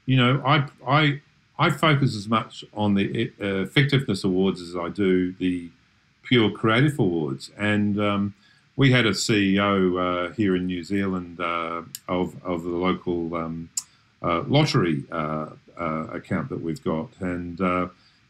[0.05, 1.21] you know, I I
[1.57, 5.69] I focus as much on the uh, effectiveness awards as I do the
[6.23, 8.33] pure creative awards, and um,
[8.75, 13.33] we had a CEO uh, here in New Zealand uh, of of the local.
[13.35, 13.69] Um,
[14.23, 17.59] lottery uh, uh, account that we've got, and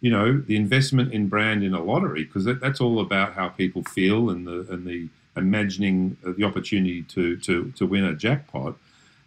[0.02, 3.48] you know the investment in brand in a lottery because that, that's all about how
[3.48, 8.76] people feel and the and the imagining the opportunity to to to win a jackpot.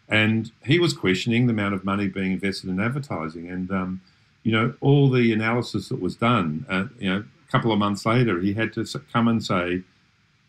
[0.09, 4.01] And he was questioning the amount of money being invested in advertising, and um,
[4.43, 6.65] you know all the analysis that was done.
[6.69, 9.83] Uh, you know, a couple of months later, he had to come and say,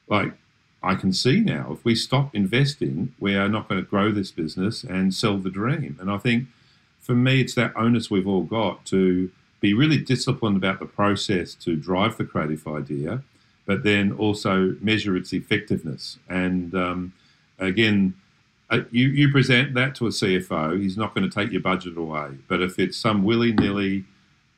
[0.07, 0.33] like,
[0.83, 4.31] I can see now if we stop investing, we are not going to grow this
[4.31, 5.97] business and sell the dream.
[5.99, 6.47] And I think
[6.99, 11.55] for me, it's that onus we've all got to be really disciplined about the process
[11.55, 13.23] to drive the creative idea,
[13.65, 16.19] but then also measure its effectiveness.
[16.29, 17.13] And um,
[17.59, 18.13] again,
[18.69, 21.97] uh, you, you present that to a CFO, he's not going to take your budget
[21.97, 22.31] away.
[22.47, 24.03] But if it's some willy nilly,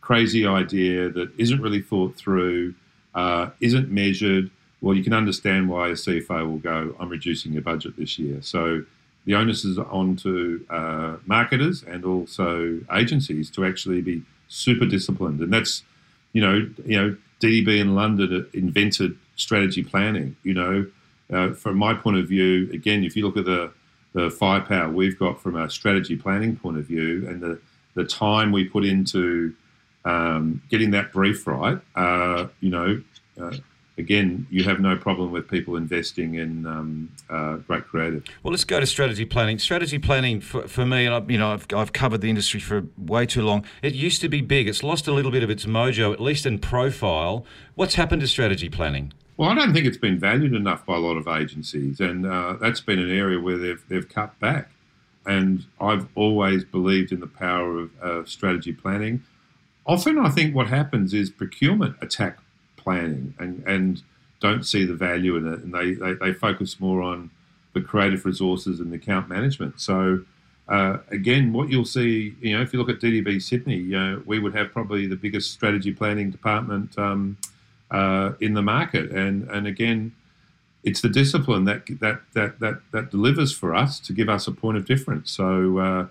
[0.02, 2.74] crazy idea that isn't really thought through,
[3.14, 4.50] uh, isn't measured,
[4.82, 8.42] well, you can understand why a CFO will go, I'm reducing your budget this year.
[8.42, 8.84] So
[9.26, 15.42] the onus is on to uh, marketers and also agencies to actually be super disciplined.
[15.42, 15.84] And that's,
[16.34, 20.36] you know, you know, DDB in London invented strategy planning.
[20.44, 20.86] You know,
[21.32, 23.72] uh, from my point of view, again, if you look at the
[24.13, 27.60] the firepower we've got from a strategy planning point of view and the
[27.94, 29.54] the time we put into
[30.06, 33.02] um, getting that brief right, uh, you know,
[33.39, 33.52] uh,
[34.00, 38.24] again, you have no problem with people investing in um, uh, great creative.
[38.42, 39.60] Well, let's go to strategy planning.
[39.60, 43.44] Strategy planning for, for me, you know, I've, I've covered the industry for way too
[43.44, 43.66] long.
[43.84, 44.68] It used to be big.
[44.68, 47.46] It's lost a little bit of its mojo, at least in profile.
[47.76, 49.14] What's happened to strategy planning?
[49.38, 52.58] Well, I don't think it's been valued enough by a lot of agencies, and uh,
[52.60, 54.70] that's been an area where they've they've cut back.
[55.26, 59.24] And I've always believed in the power of uh, strategy planning.
[59.86, 62.40] Often, I think what happens is procurement attack
[62.89, 64.02] planning and, and
[64.39, 65.60] don't see the value in it.
[65.60, 67.30] And they, they, they focus more on
[67.73, 69.80] the creative resources and the account management.
[69.80, 70.23] So,
[70.67, 74.39] uh, again, what you'll see, you know, if you look at DDB Sydney, uh, we
[74.39, 77.38] would have probably the biggest strategy planning department um,
[77.91, 79.12] uh, in the market.
[79.12, 80.12] And, and again,
[80.84, 84.52] it's the discipline that, that, that, that, that delivers for us to give us a
[84.52, 85.30] point of difference.
[85.30, 86.08] So, uh,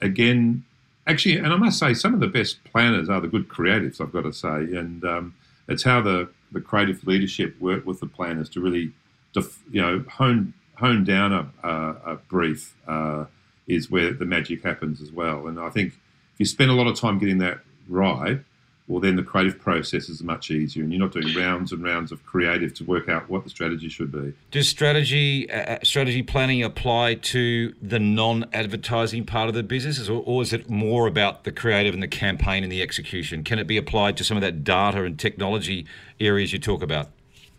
[0.00, 0.64] again,
[1.06, 4.12] actually, and I must say, some of the best planners are the good creatives, I've
[4.12, 4.78] got to say.
[4.78, 5.34] And, um,
[5.68, 8.92] it's how the, the creative leadership work with the planners to really,
[9.32, 13.24] def, you know, hone hone down a, a, a brief uh,
[13.66, 15.48] is where the magic happens as well.
[15.48, 15.94] And I think
[16.34, 18.40] if you spend a lot of time getting that right,
[18.88, 22.10] well, then the creative process is much easier, and you're not doing rounds and rounds
[22.10, 24.32] of creative to work out what the strategy should be.
[24.50, 30.22] Does strategy uh, uh strategy planning apply to the non-advertising part of the business, or,
[30.24, 33.44] or is it more about the creative and the campaign and the execution?
[33.44, 35.84] Can it be applied to some of that data and technology
[36.18, 37.08] areas you talk about?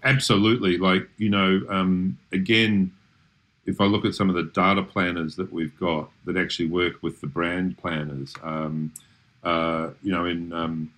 [0.04, 0.78] Absolutely.
[0.78, 2.92] Like you know, um, again,
[3.68, 7.04] if I look at some of the data planners that we've got that actually work
[7.04, 8.92] with the brand planners, um,
[9.44, 10.92] uh, you know, in um,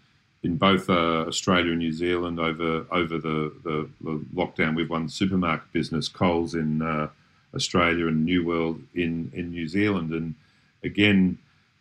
[0.44, 4.76] in both uh, Australia and New Zealand over over the, the, the, lockdown.
[4.76, 7.10] We've won the supermarket business, Coles in uh,
[7.54, 10.12] Australia and New World in, in New Zealand.
[10.14, 10.36] And
[10.84, 11.38] again,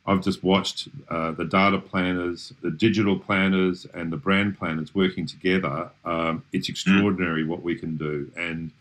[0.07, 5.27] I've just watched uh, the data planners, the digital planners, and the brand planners working
[5.27, 5.91] together.
[6.05, 6.71] Um, it's mm.
[6.71, 8.73] extraordinary what we can do, and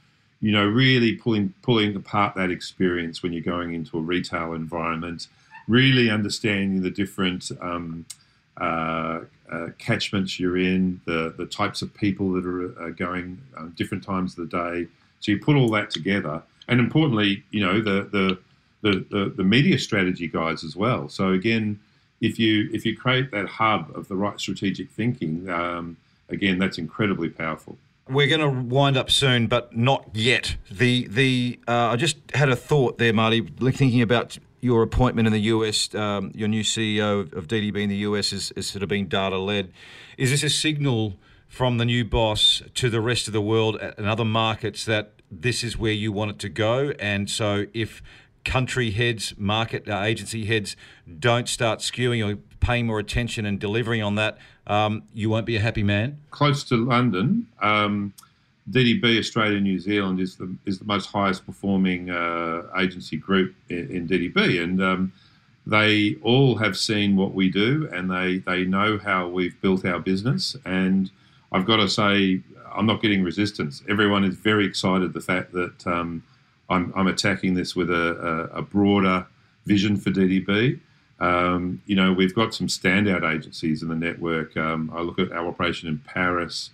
[0.42, 5.28] you know, really pulling pulling apart that experience when you're going into a retail environment,
[5.68, 7.52] really understanding the different.
[7.62, 8.06] Um,
[8.60, 13.66] uh, uh, catchments you're in, the, the types of people that are uh, going uh,
[13.76, 14.88] different times of the day.
[15.20, 18.40] So you put all that together, and importantly, you know the the
[18.82, 21.10] the, the, the media strategy guides as well.
[21.10, 21.80] So again,
[22.22, 25.98] if you if you create that hub of the right strategic thinking, um,
[26.30, 27.78] again, that's incredibly powerful.
[28.08, 30.56] We're going to wind up soon, but not yet.
[30.72, 35.34] The the uh, I just had a thought there, Marty, thinking about your appointment in
[35.34, 38.90] the US, um, your new CEO of DDB in the US is, is sort of
[38.90, 39.72] being data led.
[40.18, 41.16] Is this a signal
[41.48, 45.64] from the new boss to the rest of the world and other markets that this
[45.64, 46.94] is where you want it to go?
[47.00, 48.02] And so if
[48.46, 50.76] country heads, market uh, agency heads
[51.20, 54.38] don't start skewing or paying more attention and delivering on that,
[54.68, 56.20] um, you won't be a happy man?
[56.32, 57.48] Close to London.
[57.62, 58.14] Um,
[58.72, 63.90] DDB Australia New Zealand is the is the most highest performing uh, agency group in,
[63.90, 65.14] in DDB, and um,
[65.66, 70.00] they all have seen what we do, and they they know how we've built our
[70.00, 70.56] business.
[70.66, 71.12] And
[71.52, 72.42] I've got to say,
[72.76, 73.84] I'm not getting resistance.
[73.90, 76.24] Everyone is very excited the fact that um,
[76.70, 79.26] I'm, I'm attacking this with a, a, a broader
[79.66, 80.80] vision for DDB.
[81.20, 84.56] Um, you know, we've got some standout agencies in the network.
[84.56, 86.70] Um, I look at our operation in Paris.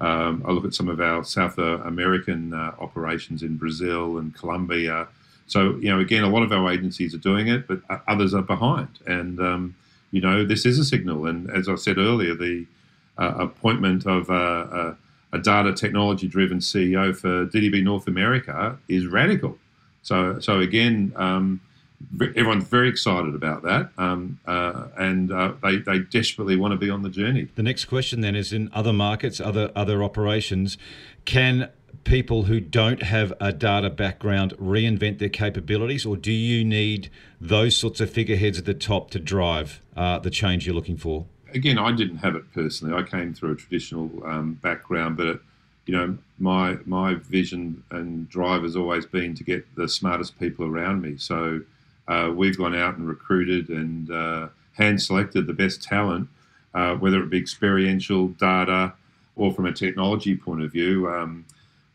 [0.00, 5.08] Um, I look at some of our South American uh, operations in Brazil and Colombia.
[5.46, 8.42] So, you know, again, a lot of our agencies are doing it, but others are
[8.42, 8.88] behind.
[9.06, 9.74] And, um,
[10.10, 11.26] you know, this is a signal.
[11.26, 12.66] And as I said earlier, the
[13.18, 14.94] uh, appointment of uh,
[15.32, 19.58] a data technology driven CEO for DDB North America is radical.
[20.02, 21.60] So, so again, um,
[22.20, 26.90] everyone's very excited about that, um, uh, and uh, they they desperately want to be
[26.90, 27.48] on the journey.
[27.54, 30.78] The next question then is: in other markets, other other operations,
[31.24, 31.70] can
[32.04, 37.76] people who don't have a data background reinvent their capabilities, or do you need those
[37.76, 41.26] sorts of figureheads at the top to drive uh, the change you're looking for?
[41.52, 42.94] Again, I didn't have it personally.
[42.94, 45.40] I came through a traditional um, background, but it,
[45.86, 50.64] you know, my my vision and drive has always been to get the smartest people
[50.64, 51.16] around me.
[51.16, 51.60] So
[52.10, 56.28] uh, we've gone out and recruited and uh, hand selected the best talent,
[56.74, 58.92] uh, whether it be experiential data
[59.36, 61.08] or from a technology point of view.
[61.08, 61.44] Um,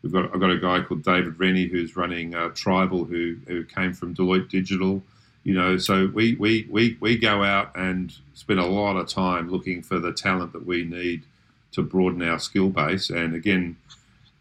[0.02, 3.62] we've got I've got a guy called David Rennie who's running uh, Tribal, who who
[3.64, 5.02] came from Deloitte Digital.
[5.44, 9.48] You know, so we, we, we, we go out and spend a lot of time
[9.48, 11.22] looking for the talent that we need
[11.70, 13.10] to broaden our skill base.
[13.10, 13.76] And again,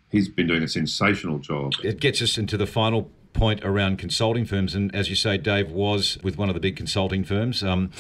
[0.09, 1.73] he's been doing a sensational job.
[1.83, 5.69] It gets us into the final point around consulting firms, and as you say, Dave
[5.69, 7.63] was with one of the big consulting firms.
[7.63, 7.91] Um,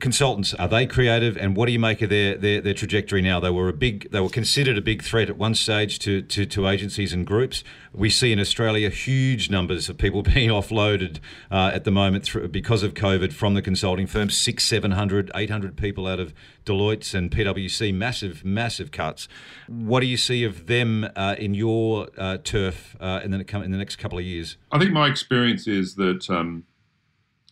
[0.00, 1.36] consultants are they creative?
[1.36, 3.38] And what do you make of their, their, their trajectory now?
[3.38, 6.46] They were a big they were considered a big threat at one stage to, to,
[6.46, 7.62] to agencies and groups.
[7.92, 11.18] We see in australia huge numbers of people being offloaded
[11.50, 14.36] uh, at the moment through, because of covid from the consulting firms.
[14.36, 16.34] Six 700 800 people out of
[16.64, 19.28] deloitte's and pwc massive massive cuts.
[19.68, 23.70] What do you see of them uh, in your uh, turf uh, in, the, in
[23.70, 24.56] the next couple of years?
[24.72, 26.64] I think my experience is that um,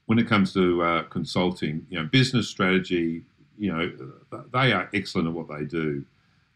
[0.09, 3.23] when it comes to uh, consulting, you know, business strategy,
[3.59, 3.93] you know,
[4.55, 6.03] they are excellent at what they do.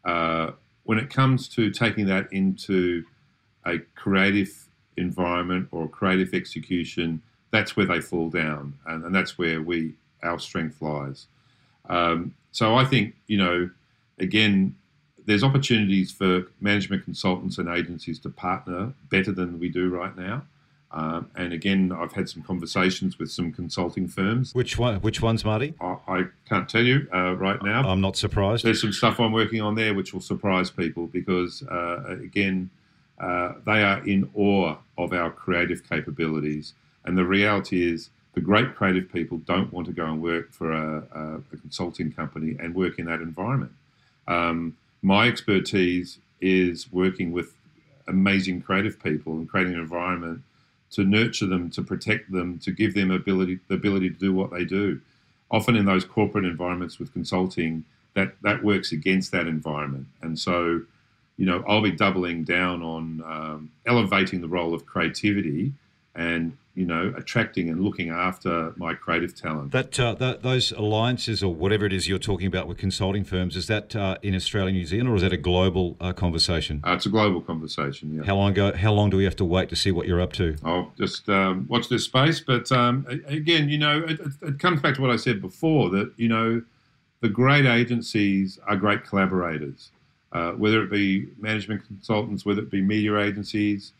[0.06, 0.52] Uh,
[0.84, 3.04] when it comes to taking that into
[3.66, 9.60] a creative environment or creative execution, that's where they fall down, and, and that's where
[9.60, 9.92] we
[10.22, 11.26] our strength lies.
[11.90, 13.68] Um, so I think you know,
[14.18, 14.74] again,
[15.26, 20.42] there's opportunities for management consultants and agencies to partner better than we do right now.
[20.92, 24.54] Um, and again, I've had some conversations with some consulting firms.
[24.54, 24.96] Which one?
[24.96, 25.74] Which ones, Marty?
[25.80, 27.88] I, I can't tell you uh, right now.
[27.88, 28.64] I'm not surprised.
[28.64, 32.70] There's some stuff I'm working on there which will surprise people because, uh, again,
[33.18, 36.74] uh, they are in awe of our creative capabilities.
[37.04, 40.72] And the reality is, the great creative people don't want to go and work for
[40.72, 43.72] a, a, a consulting company and work in that environment.
[44.26, 47.54] Um, my expertise is working with
[48.08, 50.42] amazing creative people and creating an environment
[50.92, 54.50] to nurture them, to protect them, to give them ability the ability to do what
[54.50, 55.00] they do.
[55.50, 57.84] Often in those corporate environments with consulting,
[58.14, 60.82] that that works against that environment, and so
[61.36, 65.72] you know I'll be doubling down on um, elevating the role of creativity
[66.14, 69.72] and you know, attracting and looking after my creative talent.
[69.72, 73.56] That, uh, that those alliances or whatever it is you're talking about with consulting firms
[73.56, 76.80] is that uh, in Australia, New Zealand, or is that a global uh, conversation?
[76.86, 78.14] Uh, it's a global conversation.
[78.14, 78.24] Yeah.
[78.24, 80.32] How long go, How long do we have to wait to see what you're up
[80.34, 80.56] to?
[80.64, 82.40] I'll just um, watch this space.
[82.40, 86.12] But um, again, you know, it, it comes back to what I said before that
[86.16, 86.62] you know,
[87.20, 89.90] the great agencies are great collaborators.
[90.32, 93.92] Uh, whether it be management consultants, whether it be media agencies,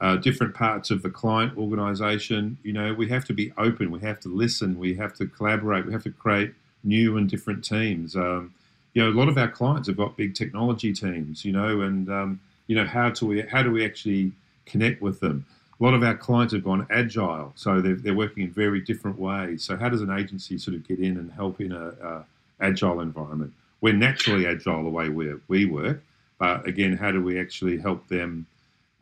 [0.00, 2.56] uh, different parts of the client organization.
[2.62, 5.86] You know, we have to be open, we have to listen, we have to collaborate,
[5.86, 8.16] we have to create new and different teams.
[8.16, 8.54] Um,
[8.94, 12.10] you know, a lot of our clients have got big technology teams, you know, and,
[12.10, 14.32] um, you know, how do we, how do we actually
[14.66, 15.44] connect with them?
[15.80, 19.18] A lot of our clients have gone agile, so they're, they're working in very different
[19.18, 19.64] ways.
[19.64, 22.24] So how does an agency sort of get in and help in a,
[22.60, 23.52] agile environment?
[23.80, 26.02] We're naturally agile the way we, we work,
[26.38, 28.46] but again, how do we actually help them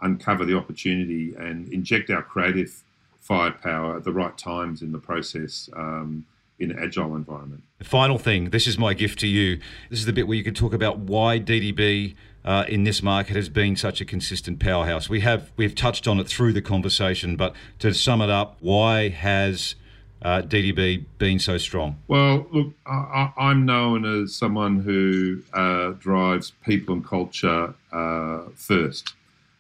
[0.01, 2.83] uncover the opportunity and inject our creative
[3.21, 6.25] firepower at the right times in the process um,
[6.59, 7.63] in an agile environment.
[7.83, 9.59] Final thing, this is my gift to you.
[9.91, 13.37] This is the bit where you can talk about why DDB uh, in this market
[13.37, 15.09] has been such a consistent powerhouse.
[15.09, 19.09] We have we've touched on it through the conversation, but to sum it up, why
[19.09, 19.75] has
[20.23, 21.99] uh, DDB being so strong?
[22.09, 29.15] Well, look, I, am known as someone who uh, drives people and culture uh, first.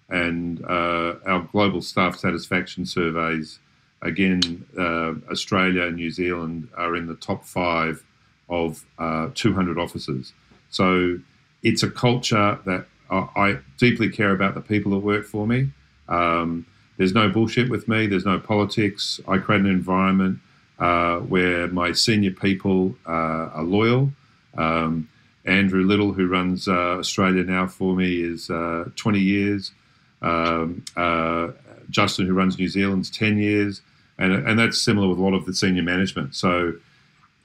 [0.09, 3.59] And uh, our global staff satisfaction surveys,
[4.03, 8.03] again, uh, Australia and New Zealand are in the top five
[8.49, 10.33] of uh, 200 offices.
[10.71, 11.19] So
[11.63, 15.71] it's a culture that I deeply care about the people that work for me.
[16.09, 16.67] Um,
[16.99, 18.07] there's no bullshit with me.
[18.07, 19.21] There's no politics.
[19.27, 20.41] I create an environment
[20.79, 24.13] uh, where my senior people uh, are loyal.
[24.57, 25.09] Um,
[25.45, 29.73] Andrew Little, who runs uh, Australia now for me, is uh, 20 years.
[30.23, 31.49] Um, uh,
[31.91, 33.81] Justin, who runs New Zealand's 10 years.
[34.19, 36.35] And, and that's similar with a lot of the senior management.
[36.35, 36.75] So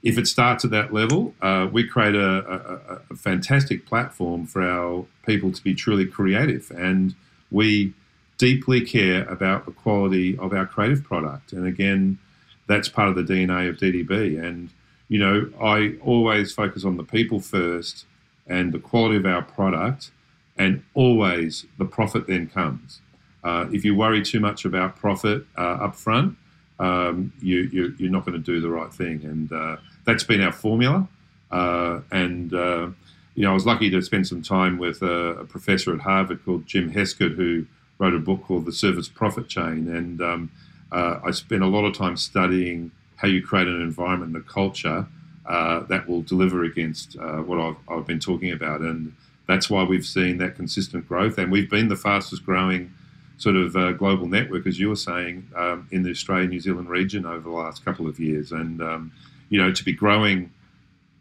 [0.02, 4.62] if it starts at that level, uh, we create a, a, a, fantastic platform for
[4.62, 6.70] our people to be truly creative.
[6.72, 7.14] And
[7.50, 7.94] we
[8.36, 11.52] deeply care about the quality of our creative product.
[11.52, 12.18] And again,
[12.66, 14.42] that's part of the DNA of DDB.
[14.42, 14.70] And,
[15.08, 18.04] you know, I always focus on the people first
[18.46, 20.10] and the quality of our product,
[20.56, 23.00] and always the profit then comes.
[23.44, 26.36] Uh, if you worry too much about profit uh, up front,
[26.78, 29.22] um, you, you, are not going to do the right thing.
[29.24, 31.06] And uh, that's been our formula.
[31.50, 32.88] Uh, and, uh,
[33.34, 36.44] you know, I was lucky to spend some time with a, a, professor at Harvard
[36.44, 37.66] called Jim Heskett, who
[37.98, 39.94] wrote a book called The Service Profit Chain.
[39.94, 40.50] And um,
[40.90, 44.48] uh, I spent a lot of time studying how you create an environment and a
[44.48, 45.06] culture
[45.46, 48.80] that will deliver against what I've, I've, been talking about.
[48.80, 49.14] And
[49.46, 51.38] that's why we've seen that consistent growth.
[51.38, 52.92] And we've been the fastest growing
[53.36, 56.88] sort of uh, global network, as you were saying, um, in the Australia New Zealand
[56.88, 58.52] region over the last couple of years.
[58.52, 59.12] And, um,
[59.48, 60.52] you know, to be growing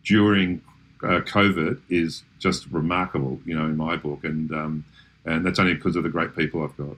[0.06, 0.62] during
[1.02, 4.24] uh, COVID is just remarkable, you know, in my book.
[4.24, 4.86] And, um,
[5.26, 6.96] and that's only because of the great people I've got.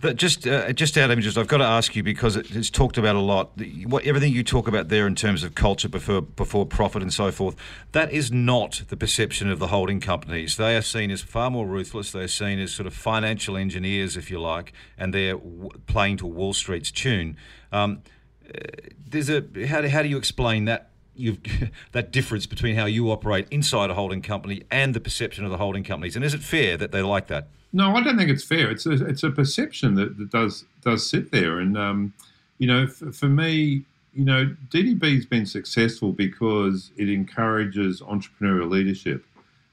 [0.00, 2.98] That just uh, just out of interest, I've got to ask you because it's talked
[2.98, 3.52] about a lot.
[3.84, 7.30] What everything you talk about there in terms of culture before before profit and so
[7.30, 7.56] forth,
[7.92, 10.56] that is not the perception of the holding companies.
[10.56, 12.12] They are seen as far more ruthless.
[12.12, 15.38] They're seen as sort of financial engineers, if you like, and they're
[15.86, 17.36] playing to Wall Street's tune.
[17.72, 18.02] Um,
[18.46, 18.58] uh,
[19.06, 21.38] there's a how do, how do you explain that you've
[21.92, 25.58] that difference between how you operate inside a holding company and the perception of the
[25.58, 26.16] holding companies?
[26.16, 27.48] And is it fair that they like that?
[27.76, 28.70] No, I don't think it's fair.
[28.70, 32.14] It's a it's a perception that, that does does sit there, and um,
[32.56, 39.26] you know, for, for me, you know, DDB's been successful because it encourages entrepreneurial leadership,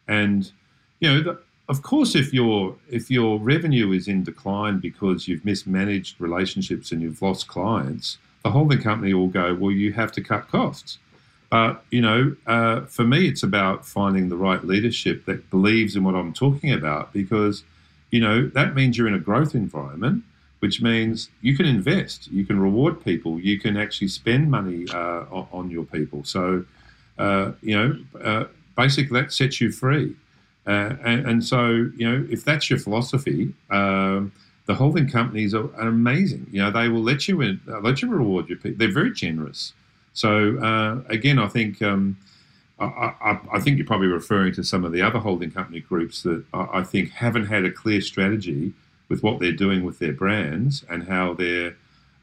[0.09, 0.51] and
[0.99, 1.39] you know, the,
[1.69, 7.01] of course, if your if your revenue is in decline because you've mismanaged relationships and
[7.01, 10.97] you've lost clients, the holding company will go, well, you have to cut costs.
[11.49, 16.03] But you know, uh, for me, it's about finding the right leadership that believes in
[16.03, 17.63] what I'm talking about because
[18.13, 20.23] you know, that means you're in a growth environment,
[20.59, 25.23] which means you can invest, you can reward people, you can actually spend money uh,
[25.51, 26.23] on your people.
[26.23, 26.63] So,
[27.17, 28.43] uh, you know, uh,
[28.77, 30.15] basically that sets you free.
[30.67, 34.31] Uh, and, and, so, you know, if that's your philosophy, um,
[34.67, 36.45] the holding companies are, are, amazing.
[36.51, 38.77] You know, they will let you in, let you reward your people.
[38.77, 39.73] They're very generous.
[40.13, 42.15] So uh, again, I think um,
[42.79, 46.43] I, I, think you're probably referring to some of the other holding company groups that
[46.53, 48.73] I, think haven't had a clear strategy
[49.09, 51.75] with what they're doing with their brands and how they're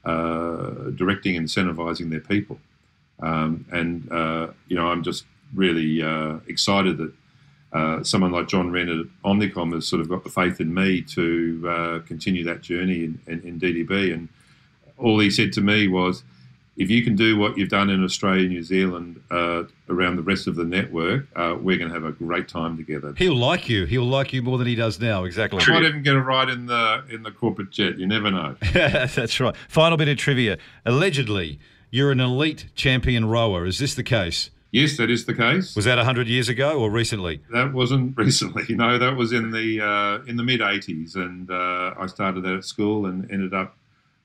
[0.05, 2.59] uh, directing and incentivizing their people.
[3.21, 5.25] Um, and uh, you know, I'm just
[5.55, 7.13] really uh, excited that
[7.73, 11.03] uh, someone like John Wren at Omnicom has sort of got the faith in me
[11.03, 14.13] to uh, continue that journey in, in, in DDB.
[14.13, 14.29] And
[14.99, 16.25] all he said to me was,
[16.77, 20.47] if you can do what you've done in Australia, New Zealand, uh, around the rest
[20.47, 23.13] of the network, uh, we're going to have a great time together.
[23.17, 23.85] He'll like you.
[23.85, 25.25] He'll like you more than he does now.
[25.25, 25.61] Exactly.
[25.63, 27.99] I might even get a ride in the in the corporate jet.
[27.99, 28.57] You never know.
[28.73, 29.55] That's right.
[29.69, 30.59] Final bit of trivia.
[30.87, 31.59] Allegedly,
[31.91, 33.67] you're an elite champion rower.
[33.67, 34.51] Is this the case?
[34.73, 35.75] Yes, that is the case.
[35.75, 37.43] Was that hundred years ago or recently?
[37.51, 38.75] That wasn't recently.
[38.75, 42.55] No, that was in the uh, in the mid '80s, and uh, I started that
[42.55, 43.77] at school and ended up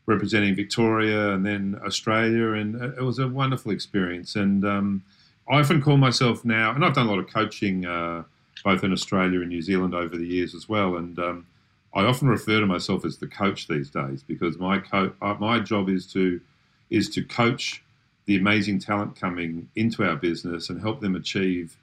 [0.05, 4.35] representing Victoria and then Australia, and it was a wonderful experience.
[4.35, 5.03] And um,
[5.49, 8.23] I often call myself now, and I've done a lot of coaching uh,
[8.63, 10.95] both in Australia and New Zealand over the years as well.
[10.95, 11.47] And um,
[11.93, 15.59] I often refer to myself as the coach these days because my co- uh, my
[15.59, 16.41] job is to
[16.89, 17.83] is to coach
[18.25, 21.77] the amazing talent coming into our business and help them achieve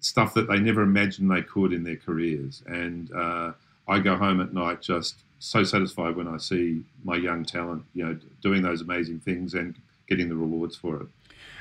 [0.00, 2.62] stuff that they never imagined they could in their careers.
[2.66, 3.52] And uh,
[3.86, 8.04] I go home at night just so satisfied when I see my young talent, you
[8.04, 9.74] know, doing those amazing things and
[10.08, 11.08] getting the rewards for it.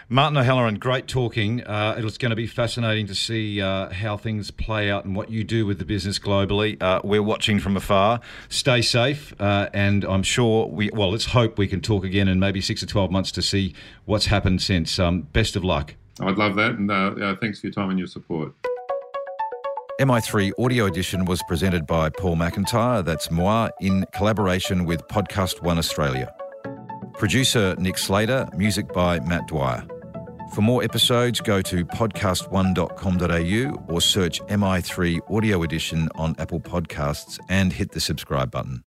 [0.08, 1.64] Martin O'Halloran, great talking.
[1.64, 5.32] Uh, it's going to be fascinating to see uh, how things play out and what
[5.32, 6.82] you do with the business globally.
[6.82, 8.20] Uh, we're watching from afar.
[8.50, 12.40] Stay safe, uh, and I'm sure we, well, let's hope we can talk again in
[12.40, 13.74] maybe six or 12 months to see
[14.06, 15.00] what's happened since.
[15.00, 15.96] Um, best of luck.
[16.20, 18.54] I'd love that, and uh, thanks for your time and your support.
[20.02, 25.78] MI3 Audio Edition was presented by Paul McIntyre, that's moi, in collaboration with Podcast One
[25.78, 26.34] Australia.
[27.20, 29.86] Producer Nick Slater, music by Matt Dwyer.
[30.56, 37.72] For more episodes, go to podcast1.com.au or search MI3 Audio Edition on Apple Podcasts and
[37.72, 38.80] hit the subscribe button.